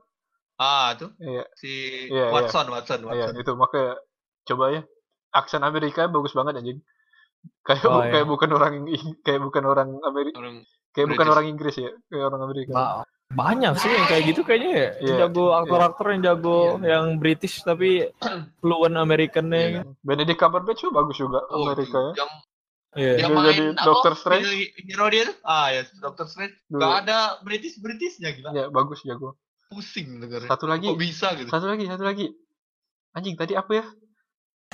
[0.57, 1.15] Ah, tuh.
[1.17, 1.71] Iya, Si
[2.09, 2.27] Iya, iya.
[2.29, 3.35] Watson, Watson, iya Watson.
[3.37, 3.95] itu makanya
[4.47, 4.83] coba ya.
[5.31, 6.81] Aksen Amerika bagus banget anjing.
[7.63, 8.27] Kayak Oh, bu- kayak iya.
[8.27, 8.75] bukan orang
[9.21, 10.57] kayak bukan orang Amerika, Orang
[10.91, 11.35] kayak bukan British.
[11.35, 12.73] orang Inggris ya, kayak orang Amerika.
[12.73, 14.89] Ba- banyak sih yang kayak gitu kayaknya ya.
[14.97, 18.07] Yang Iya, jago aktor-aktor yang jago yang British tapi
[18.63, 19.63] fluent American-nya.
[19.63, 19.83] Iya.
[20.01, 22.13] Benedict Cumberbatch juga bagus juga Oh, Amerika ya.
[22.17, 22.31] Yang
[22.97, 23.13] Iya.
[23.19, 23.83] yang Dia main jadi apa?
[23.85, 24.47] Doctor Strange.
[24.81, 25.37] Hero, dia tuh?
[25.43, 26.55] Ah, ya, Doctor Strange.
[26.65, 26.81] Dulu.
[26.81, 28.51] Gak ada British Britishnya gila.
[28.53, 29.37] Ya bagus jago.
[29.69, 30.47] Pusing dengerin.
[30.47, 31.51] Satu lagi, Kok bisa gitu?
[31.51, 32.27] satu lagi, satu lagi.
[33.13, 33.85] Anjing tadi apa ya?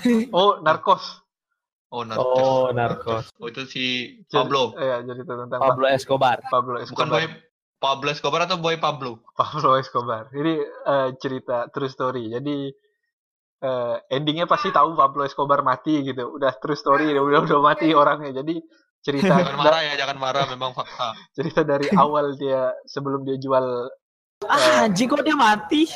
[0.32, 1.04] Oh, Narcos.
[1.92, 2.40] Oh, Narcos.
[2.40, 3.24] Oh, Narcos.
[3.36, 3.84] Oh, itu si
[4.24, 4.72] Jadi- Pablo.
[4.74, 6.40] Iya, jadi itu tentang Pablo Escobar.
[6.46, 7.08] Pablo Bukan Escobar.
[7.12, 7.24] boy
[7.76, 9.26] Pablo Escobar atau Boy Pablo?
[9.34, 10.30] Pablo Escobar.
[10.30, 12.30] Ini eh, cerita true story.
[12.30, 12.70] Jadi
[13.60, 16.32] eh, endingnya pasti tahu Pablo Escobar mati gitu.
[16.32, 18.40] Udah true story, udah udah mati orangnya.
[18.40, 18.56] Jadi
[19.02, 20.44] cerita Jangan marah ya, jangan marah.
[20.46, 21.10] Memang fakta.
[21.36, 23.90] cerita dari awal dia sebelum dia jual
[24.52, 25.88] Ah, anjing kok dia mati?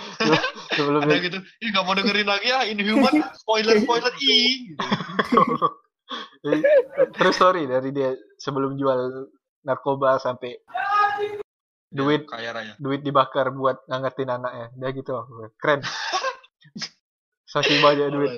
[0.74, 1.36] sebelum Ada gitu.
[1.60, 2.64] Ih nggak mau dengerin lagi ya.
[2.64, 3.12] Inhuman.
[3.36, 4.72] Spoiler spoiler i.
[7.14, 9.28] True story dari dia sebelum jual
[9.62, 10.56] narkoba sampai
[11.86, 12.72] duit Kaya raya.
[12.80, 14.66] duit dibakar buat ngangetin anaknya.
[14.72, 15.12] Dia gitu.
[15.60, 15.84] Keren.
[17.44, 18.32] Saking banyak duit.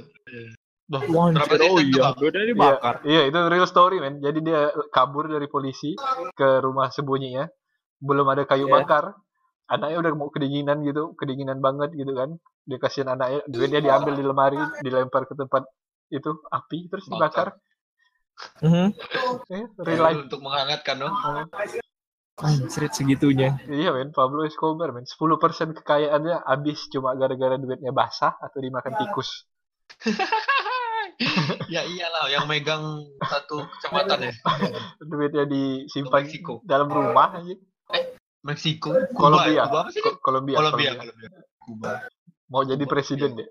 [0.90, 2.14] Berapa sih oh itu, iya, Bang?
[2.18, 2.94] duitnya dibakar.
[3.06, 4.18] Iya, itu real story, men.
[4.18, 4.60] Jadi dia
[4.90, 5.94] kabur dari polisi
[6.34, 7.46] ke rumah sembunyinya.
[7.96, 8.74] Belum ada kayu Iya.
[8.74, 9.04] bakar.
[9.70, 12.36] Anaknya udah mau kedinginan gitu, kedinginan banget gitu kan.
[12.66, 15.66] Dia kasihan anaknya, duitnya diambil di lemari, dilempar ke tempat
[16.12, 17.56] itu api terus dibakar.
[18.60, 18.88] Mhm.
[19.52, 20.20] Eh, real life.
[20.28, 21.14] Untuk menghangatkan dong.
[22.42, 23.60] Anjrit segitunya.
[23.68, 24.10] Iya, men.
[24.10, 25.04] Pablo Escobar, men.
[25.04, 29.46] 10% kekayaannya habis cuma gara-gara duitnya basah atau dimakan tikus.
[31.74, 34.32] ya iyalah yang megang satu kecamatan ya.
[35.10, 36.24] Duitnya disimpan
[36.64, 37.54] dalam rumah aja.
[38.42, 38.90] Meksiko.
[39.14, 39.62] Kolombia.
[39.62, 39.64] ya?
[39.66, 39.82] Kuba
[40.18, 40.90] Kolombia, Kolombia.
[40.98, 41.28] Kolombia.
[41.58, 41.92] Kuba.
[42.50, 43.48] Mau jadi presiden deh.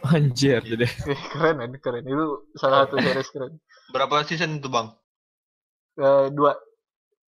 [0.00, 0.86] Anjir, jadi.
[0.86, 2.04] Eh, keren men, keren.
[2.04, 3.60] Itu salah satu series keren.
[3.90, 4.92] Berapa season itu bang?
[5.98, 6.56] Eh, dua.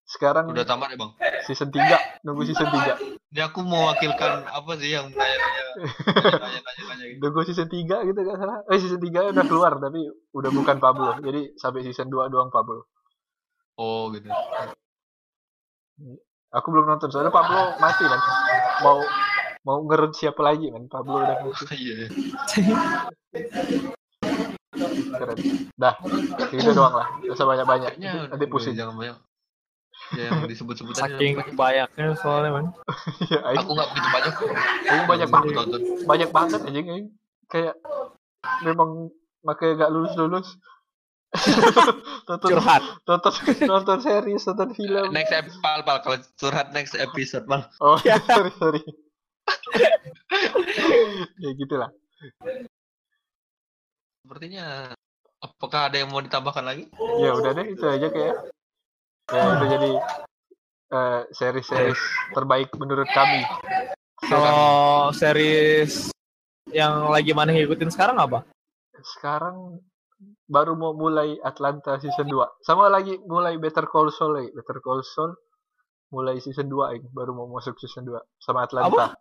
[0.08, 1.12] Sekarang Udah tamat ya bang?
[1.44, 2.96] season 3, nunggu season 3.
[3.28, 5.64] Ini aku mewakilkan apa sih yang nanya-nanya,
[6.40, 7.20] nanya-nanya gitu.
[7.28, 8.64] Nunggu season 3 gitu gak salah.
[8.72, 10.00] Eh, season 3 udah keluar, tapi
[10.32, 11.20] udah bukan Pablo.
[11.20, 12.88] Jadi sampai season 2 doang Pablo.
[13.76, 14.32] Oh gitu.
[16.56, 18.20] Aku belum nonton, soalnya Pablo mati kan.
[18.86, 19.04] Mau
[19.68, 21.64] mau ngerut siapa lagi men, Pablo udah mati.
[21.76, 22.08] Iya.
[25.18, 25.38] Keren.
[25.76, 25.94] Dah,
[26.54, 27.08] itu doang lah.
[27.26, 27.92] Gak usah banyak-banyak.
[28.00, 28.78] Nanti pusing.
[28.78, 29.18] jangan banyak.
[30.16, 32.66] Ya, yang disebut-sebut tadi Saking banyaknya soalnya, man.
[33.50, 34.34] Aing- Aku nggak begitu banyak.
[34.88, 35.82] aing banyak Aku banget.
[36.08, 36.80] Banyak banget aja.
[37.52, 37.76] Kayak
[38.64, 39.12] memang
[39.44, 40.48] makanya gak lulus-lulus.
[42.28, 42.82] Tonton, Curhat.
[43.04, 43.34] tonton
[43.68, 45.12] nonton series, nonton film.
[45.12, 47.68] Next episode, pal, pal, kalau curhat next episode bang.
[47.84, 48.00] Oh,
[48.32, 48.82] sorry, sorry.
[51.44, 51.92] ya gitulah.
[54.24, 54.92] Sepertinya
[55.44, 56.84] apakah ada yang mau ditambahkan lagi?
[57.22, 58.38] Ya udah deh, itu aja kayak.
[59.28, 59.92] Ya itu jadi
[60.96, 62.02] eh, series-series
[62.32, 63.44] terbaik menurut kami.
[64.24, 66.12] Kalau series
[66.72, 68.44] yang lagi mana ngikutin sekarang apa?
[69.04, 69.80] Sekarang
[70.44, 72.62] baru mau mulai Atlanta season 2.
[72.62, 74.50] Sama lagi mulai Better Call Saul lagi.
[74.52, 75.32] Better Call Saul
[76.10, 79.14] mulai season 2 ini baru mau masuk season 2 sama Atlanta.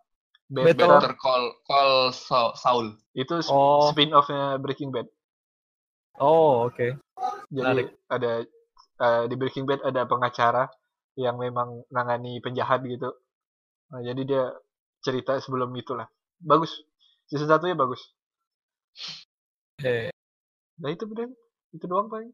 [0.47, 2.95] Be- Better- Better call call Sa- Saul.
[3.11, 3.91] itu sp- Oh.
[3.91, 5.11] spin-off-nya Breaking Bad.
[6.17, 6.95] Oh, oke.
[7.51, 7.87] Jadi Menarik.
[8.07, 8.31] ada
[8.97, 10.65] eh, di Breaking Bad ada pengacara
[11.13, 13.11] yang memang nangani penjahat gitu.
[13.87, 14.43] Nah, jadi dia
[14.99, 16.07] cerita sebelum itulah.
[16.39, 16.73] Bagus.
[17.27, 18.01] Season satunya bagus.
[19.77, 20.09] Eh,
[20.77, 21.29] Nah itu bener.
[21.71, 22.31] Itu doang paling.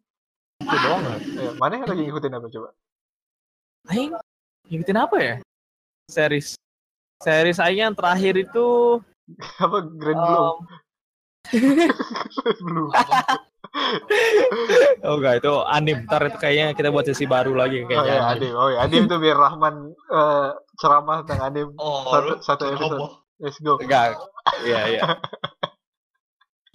[0.59, 1.19] itu doang nggak?
[1.35, 2.69] Eh, mana yang lagi ngikutin apa coba?
[3.87, 4.11] Aing
[4.67, 5.35] ngikutin apa ya?
[6.07, 6.55] Series.
[7.19, 8.99] Series Aing yang terakhir itu
[9.65, 10.39] apa Grand Blue?
[10.39, 10.57] um,
[11.51, 12.89] Grand Blue.
[15.03, 15.97] oh enggak itu anim.
[16.05, 18.13] Ntar itu kayaknya kita buat sesi baru lagi Oh kayaknya.
[18.13, 18.53] ya, Adim.
[18.53, 21.69] Oh ya, Adim tuh biar Rahman eh, ceramah tentang Adim.
[21.75, 22.95] Oh, Satu, satu episode.
[22.95, 23.11] Roboh.
[23.41, 23.75] Let's go.
[23.81, 24.15] Enggak.
[24.63, 25.01] Iya, iya.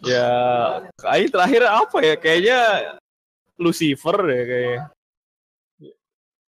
[0.03, 0.31] ya,
[1.05, 2.15] Aing terakhir apa ya?
[2.15, 2.59] Kayaknya
[3.59, 4.81] Lucifer ya kayaknya.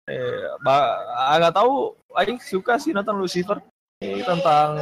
[0.06, 0.98] Eh, ba-
[1.38, 1.94] nggak tahu.
[2.14, 3.58] Aing suka sih nonton Lucifer.
[3.98, 4.78] Ini tentang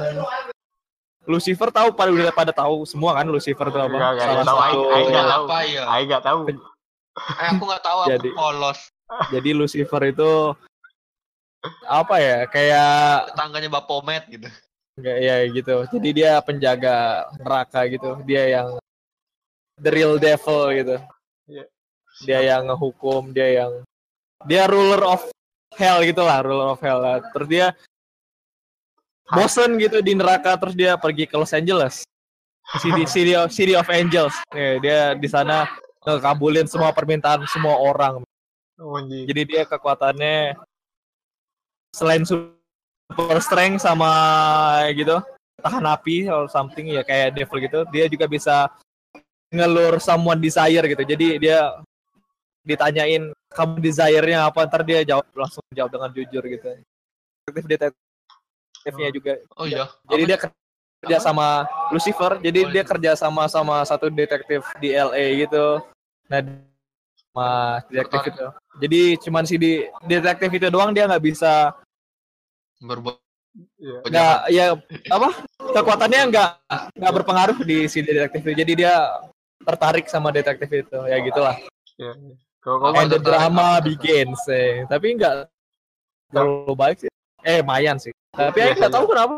[1.25, 3.97] Lucifer tahu pada udah pada tahu semua kan Lucifer itu apa?
[3.97, 4.57] Enggak tahu.
[4.59, 4.81] satu.
[4.93, 5.45] Aing- nggak tahu.
[5.49, 5.83] Apa ya?
[5.89, 6.41] Aing nggak tahu.
[7.41, 7.99] Eh, aku nggak tahu.
[8.05, 8.81] Aku Jadi- polos.
[9.33, 10.33] Jadi Lucifer itu
[11.89, 12.39] apa ya?
[12.49, 14.49] Kayak Tetangganya Bapomet gitu.
[14.95, 15.75] Kayak ya gitu.
[15.91, 18.23] Jadi dia penjaga neraka gitu.
[18.23, 18.69] Dia yang
[19.83, 20.97] the real devil gitu.
[21.51, 21.65] Iya.
[22.23, 23.73] Dia yang ngehukum, dia yang
[24.47, 25.27] dia ruler of
[25.75, 27.03] hell gitu lah, ruler of hell.
[27.03, 27.19] lah.
[27.35, 27.67] Terus dia
[29.35, 32.07] bosen gitu di neraka terus dia pergi ke Los Angeles.
[32.81, 34.33] City, City, of, City of Angels.
[34.57, 35.69] Eh, dia di sana
[36.07, 38.25] ngekabulin semua permintaan semua orang.
[38.81, 38.99] Oh.
[39.05, 40.57] Jadi dia kekuatannya
[41.95, 42.25] selain
[43.15, 44.11] super strength sama
[44.91, 45.23] gitu
[45.63, 48.69] tahan api or something ya kayak devil gitu, dia juga bisa
[49.49, 51.01] ngelur someone desire gitu.
[51.07, 51.73] Jadi dia
[52.61, 56.69] ditanyain kamu desire-nya apa ntar dia jawab langsung jawab dengan jujur gitu.
[57.49, 57.65] Detektif
[58.85, 59.33] detektifnya juga.
[59.57, 59.89] Oh iya.
[60.11, 62.37] Jadi Apa dia kerja sama Lucifer.
[62.45, 62.89] Jadi Oh, dia iya.
[62.89, 65.81] kerja sama sama satu detektif di LA gitu.
[66.29, 66.41] Nah
[67.33, 67.49] sama
[67.89, 68.47] detektif itu.
[68.85, 69.73] Jadi cuman si di
[70.05, 71.73] detektif itu doang dia nggak bisa
[72.81, 73.19] berbuat
[73.79, 73.99] Iya.
[74.03, 74.65] nggak ya
[75.15, 75.29] apa
[75.63, 76.51] kekuatannya nggak
[76.99, 78.53] nggak berpengaruh di si detektif itu.
[78.59, 78.95] Jadi dia
[79.63, 81.55] tertarik sama detektif itu ya gitulah.
[81.95, 82.19] Iya.
[82.19, 82.35] iya.
[82.59, 83.27] Kalau Apa kamu And the tertarik?
[83.31, 84.83] drama begins eh.
[84.91, 85.35] Tapi nggak
[86.33, 87.11] terlalu baik sih.
[87.45, 88.11] Eh, mayan sih.
[88.33, 89.37] Tapi aku nggak tahu kenapa.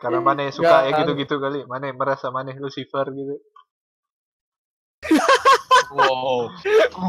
[0.00, 3.38] karena mana suka ya gitu-gitu kali, mana merasa mana Lucifer gitu.
[5.92, 6.48] wow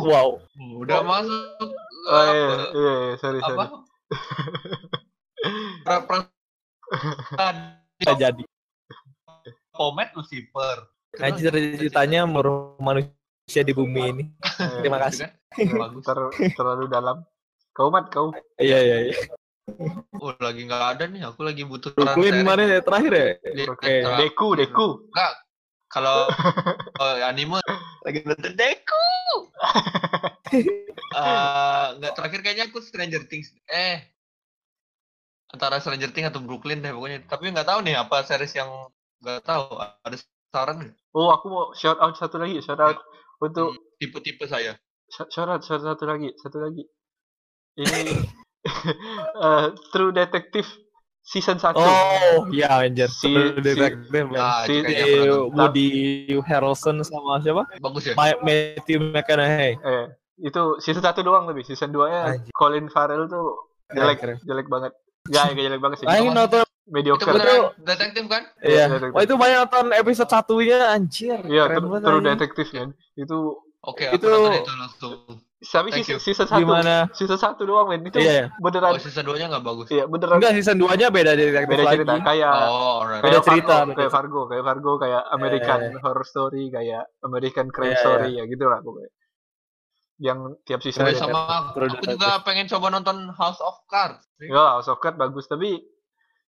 [0.04, 0.30] Wow.
[0.78, 1.72] udah masuk
[2.04, 3.50] Oh apa, iya, iya, iya, sorry, apa?
[3.50, 3.72] sorry.
[5.84, 6.18] pra,
[8.04, 8.44] Nggak jadi.
[9.74, 14.24] Pomet Lucifer Nah, ceritanya meruh manusia di bumi ini.
[14.42, 15.30] Eh, Terima kasih.
[15.30, 15.78] Kan?
[15.86, 17.22] bagus ter- terlalu dalam.
[17.74, 18.34] Kau mat kau.
[18.58, 19.18] Iya, iya, iya.
[20.20, 23.28] oh lagi nggak ada nih aku lagi butuh peran Brooklyn mana ya terakhir ya?
[24.20, 25.08] Deku, Deku.
[25.14, 25.34] Enggak.
[25.88, 26.28] Kalau
[27.02, 27.62] oh, anime
[28.04, 29.06] lagi nonton Deku.
[31.14, 33.54] Eh, enggak terakhir kayaknya aku Stranger Things.
[33.70, 34.02] Eh.
[35.54, 37.22] Antara Stranger Things atau Brooklyn deh pokoknya.
[37.30, 38.70] Tapi nggak tahu nih apa series yang
[39.22, 39.78] nggak tahu.
[39.78, 40.18] Ada
[40.50, 40.94] saran nggak?
[41.14, 42.98] Oh, aku mau shout out satu lagi, shout out
[43.38, 44.74] untuk tipe-tipe saya.
[45.14, 46.84] shout out shout out satu lagi, satu lagi.
[47.78, 48.02] Ini
[49.46, 50.66] eh, True Detective
[51.22, 51.78] season 1.
[51.78, 53.08] Oh, iya anjir.
[53.14, 54.26] Si- True si- Detective.
[54.34, 54.42] man.
[54.42, 55.54] Ah, si- itu Si nonton.
[55.54, 55.90] Woody
[56.50, 57.64] Harrelson sama siapa?
[57.78, 58.14] bagus ya.
[58.18, 59.78] Ma- Matthew McConaughey.
[59.78, 60.06] Eh,
[60.42, 61.62] itu season 1 doang lebih.
[61.62, 62.52] Season 2-nya Anjir.
[62.58, 64.94] Colin Farrell tuh jelek, jelek banget.
[65.24, 66.06] Gak, gak jelek banget sih.
[66.06, 67.32] Ini nonton Itu Mediocre.
[67.32, 68.44] beneran detektif kan?
[68.60, 68.86] Iya.
[68.92, 69.14] Detective.
[69.16, 71.40] Wah itu banyak nonton episode satunya anjir.
[71.48, 72.28] Iya, Keren True, banget True anjing.
[72.36, 72.88] Detective kan.
[73.16, 73.38] Itu
[73.84, 75.14] Oke, aku Itu- nonton itu langsung.
[75.62, 76.20] tapi season, you.
[76.20, 76.60] season 1.
[76.60, 76.96] Gimana?
[77.12, 78.04] Season 1 doang, men.
[78.04, 78.46] Itu Iya, iya.
[78.58, 79.88] beneran Oh, season 2-nya nggak bagus.
[79.88, 81.96] iya, beneran Enggak season 2-nya beda detektif beda lagi.
[82.00, 83.00] cerita kayak Oh.
[83.00, 84.12] Beda kayak cerita, Fargo, kayak.
[84.12, 88.66] Fargo, kayak Fargo, kayak American Iya, Horror Story, kayak American Crime Iya, Story ya gitu
[88.68, 89.12] lah pokoknya.
[90.24, 91.20] Yang tiap season ada.
[91.20, 94.24] sama aku, aku juga pengen coba nonton House of Cards.
[94.40, 95.84] Ya, House of Cards bagus, tapi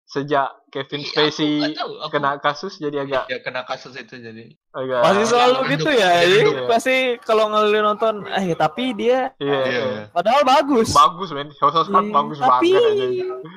[0.05, 4.19] sejak Kevin Iya, aku Spacey tahu, aku- kena kasus jadi agak ya kena kasus itu
[4.19, 4.59] jadi.
[4.73, 6.11] agak Masih selalu gitu ya.
[6.21, 6.67] Jadi Iya.
[6.67, 9.83] pasti kalau ngeliat nonton eh tapi dia iya, Iya.
[9.87, 10.03] iya.
[10.11, 10.91] padahal bagus.
[10.91, 13.07] bagus men House of Cards Iya, bagus tapi banget aja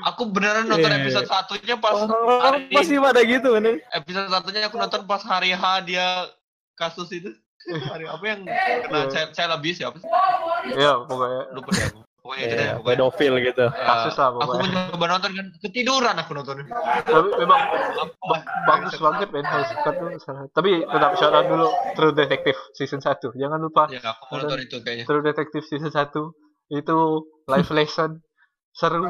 [0.05, 0.99] Aku beneran nonton Iya.
[1.01, 3.73] episode satunya pas orang hari pasti pada gitu bener.
[3.91, 6.29] episode satunya aku nonton pas hari H dia
[6.75, 7.33] kasus itu.
[7.65, 9.09] Hari apa yang kena Iya.
[9.09, 10.09] child, child abuse ya apa sih?
[10.73, 11.99] Iya, pokoknya Lupa deh aku.
[12.19, 12.63] Pokoknya itu deh.
[12.63, 12.95] Iya, Pokoknya.
[12.95, 13.65] pedofil gitu.
[13.65, 14.63] Ya, Kasus lah aku pokoknya.
[14.65, 16.55] mencoba nonton kan ketiduran aku nonton.
[17.03, 17.61] tapi memang
[18.63, 20.43] bagus banget of Cards tuh salah.
[20.51, 24.59] tapi tetap shout out dulu True Detective season 1 jangan lupa Ya, aku mau nonton
[24.61, 25.03] itu kayaknya.
[25.03, 26.31] True Detective season 1
[26.71, 26.97] itu
[27.45, 28.23] live lesson
[28.71, 29.03] seru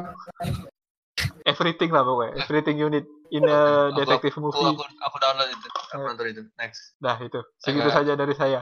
[1.45, 3.51] everything lah pokoknya everything you need in a
[3.89, 5.67] Aku- detective Aku, movie aku, aku download itu.
[5.89, 6.41] Aku nonton itu.
[6.55, 6.95] Next.
[6.97, 7.95] nah itu segitu Enggak.
[7.99, 8.59] saja dari saya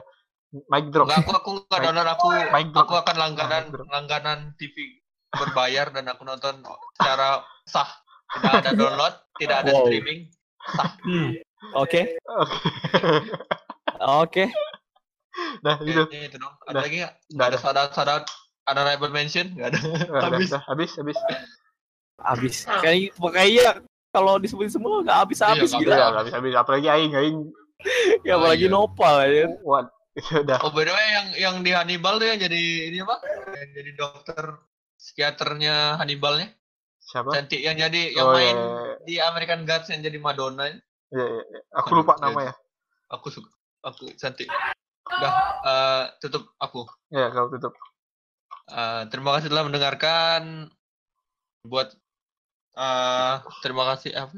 [0.68, 2.82] mic drop Enggak, aku aku enggak Mic- download aku mic drop.
[2.82, 4.76] aku akan langganan langganan TV
[5.32, 6.60] berbayar dan aku nonton
[6.94, 7.88] secara sah.
[8.32, 9.84] Tidak ada download, tidak ada Wow.
[9.86, 10.20] streaming.
[11.02, 11.32] Hmm.
[11.74, 12.52] Oke, oke
[14.02, 14.44] oke.
[15.62, 16.54] nah Oke, itu itu dong.
[16.64, 16.82] Ada Dah.
[16.82, 17.14] lagi enggak?
[17.14, 17.60] Nggak Enggak ada ada.
[17.60, 18.20] saudara saudara
[18.66, 19.48] ada rival mention?
[19.52, 19.80] Enggak ada.
[20.06, 20.50] Udah, habis.
[20.56, 21.18] habis habis
[22.24, 22.56] Habis.
[22.80, 23.68] Kayak kayaknya
[24.12, 25.90] kalau disebutin semua nggak habis-habis Iya, gitu.
[25.90, 27.40] nggak habis habis apalagi aing aing
[28.28, 28.74] Ya apalagi Oh, iya.
[28.74, 29.48] nopal ya.
[29.64, 33.00] what itu udah Oh, by the way yang yang di Hannibal tuh yang jadi ini
[33.00, 33.16] apa?
[33.56, 34.44] Yang jadi dokter
[34.96, 36.52] psikiaternya Hannibalnya.
[37.02, 40.68] siapa Cantik yang jadi yang Oh, main iya, iya, di American Gods yang jadi Madonna.
[40.68, 40.76] iya,
[41.10, 41.62] iya, iya.
[41.74, 42.54] aku lupa Aduh, nama ya
[43.10, 43.50] Aku suka.
[43.82, 44.48] Aku cantik.
[45.04, 46.86] Udah, eh, tutup aku.
[47.10, 47.74] ya kalau tutup
[48.68, 50.72] Eh, terima kasih telah mendengarkan.
[51.62, 51.92] Buat
[52.72, 54.36] eh terima kasih apa?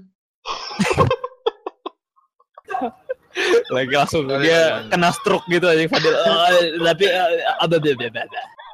[3.70, 6.14] Lagi langsung Aduh, dia kena stroke gitu aja Fadil.
[6.14, 7.96] Eh, Tapi eh, ada dia.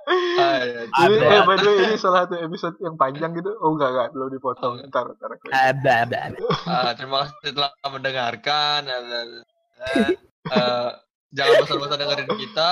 [0.10, 0.66] Ah,
[1.06, 1.22] Ini, Ada.
[1.22, 3.54] eh, by the way, ini salah satu episode yang panjang gitu.
[3.62, 4.08] Oh, enggak, enggak.
[4.12, 4.74] Belum dipotong.
[4.90, 5.30] Ntar, ntar.
[5.38, 6.18] aku- Ada ada.
[6.34, 8.82] Eh, terima kasih telah mendengarkan.
[8.90, 10.12] Eh,
[10.50, 10.90] eh,
[11.30, 12.72] jangan bosan-bosan dengerin kita.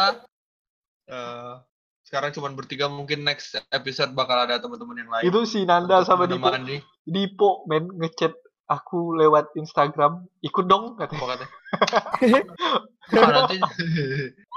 [1.07, 1.53] Eh,
[2.08, 5.24] sekarang cuma bertiga mungkin next episode bakal ada teman-teman yang lain.
[5.28, 6.39] Itu si Nanda Untuk sama Dipo.
[6.39, 6.80] menemani.
[7.03, 8.32] Dipo, men, ngechat
[8.66, 10.24] aku lewat Instagram.
[10.39, 11.20] Ikut dong, katanya.
[11.20, 11.49] Apa katanya?
[13.12, 13.55] Ah, nanti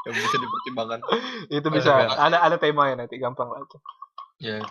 [0.01, 1.01] yang bisa dipertimbangkan.
[1.49, 1.91] Itu Oh, bisa.
[2.09, 3.19] Ada ada tema ya nanti.
[3.19, 3.61] Gampang lah.
[3.61, 3.77] itu.
[4.41, 4.63] Ya,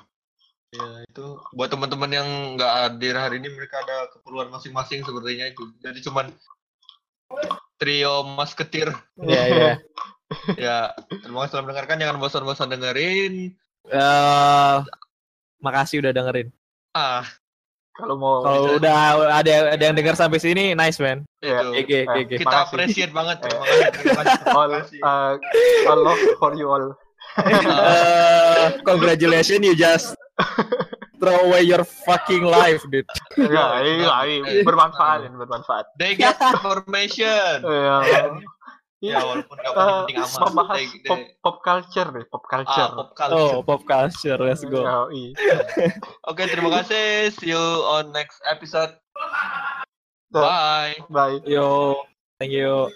[0.72, 5.68] ya itu buat teman-teman yang nggak hadir hari ini mereka ada keperluan masing-masing sepertinya itu.
[5.80, 6.32] Jadi cuman
[7.76, 8.90] trio masketir.
[9.20, 9.72] Ya ya.
[10.56, 11.98] Ya, terima kasih telah mendengarkan.
[11.98, 13.34] Jangan bosan-bosan dengerin.
[13.90, 14.76] Eh,
[15.58, 16.48] makasih udah dengerin.
[16.94, 17.26] Ah,
[17.94, 18.96] Kalau mau Kalau udah
[19.44, 21.28] ada ada yang dengar sampai sini, nice man.
[21.44, 21.84] ya, Itu.
[21.84, 22.32] GG, GG.
[22.40, 23.44] Kita appreciate banget.
[23.44, 23.92] Eh.
[23.92, 24.48] Terima kasih.
[24.56, 25.34] All uh,
[25.90, 26.96] all love for you all.
[27.36, 30.16] Uh, congratulations, you just
[31.20, 33.04] throw away your fucking life, dude.
[33.36, 35.86] Ya, iya, not- iya, eh, bermanfaat, ini bermanfaat.
[36.00, 37.68] They get information.
[37.68, 37.96] Ya,
[39.00, 40.42] Ya Iya, walaupun gak eh, penting-penting amat.
[40.44, 42.88] membahas They- they- pop, pop culture deh, pop ah, culture.
[42.92, 43.56] pop culture.
[43.56, 44.82] Oh, pop culture, let's go.
[46.30, 47.32] Oke, terima kasih.
[47.32, 48.92] See you on next episode.
[50.30, 51.00] Bye.
[51.08, 51.40] Bye.
[51.48, 52.04] Yo,
[52.44, 52.92] thank you.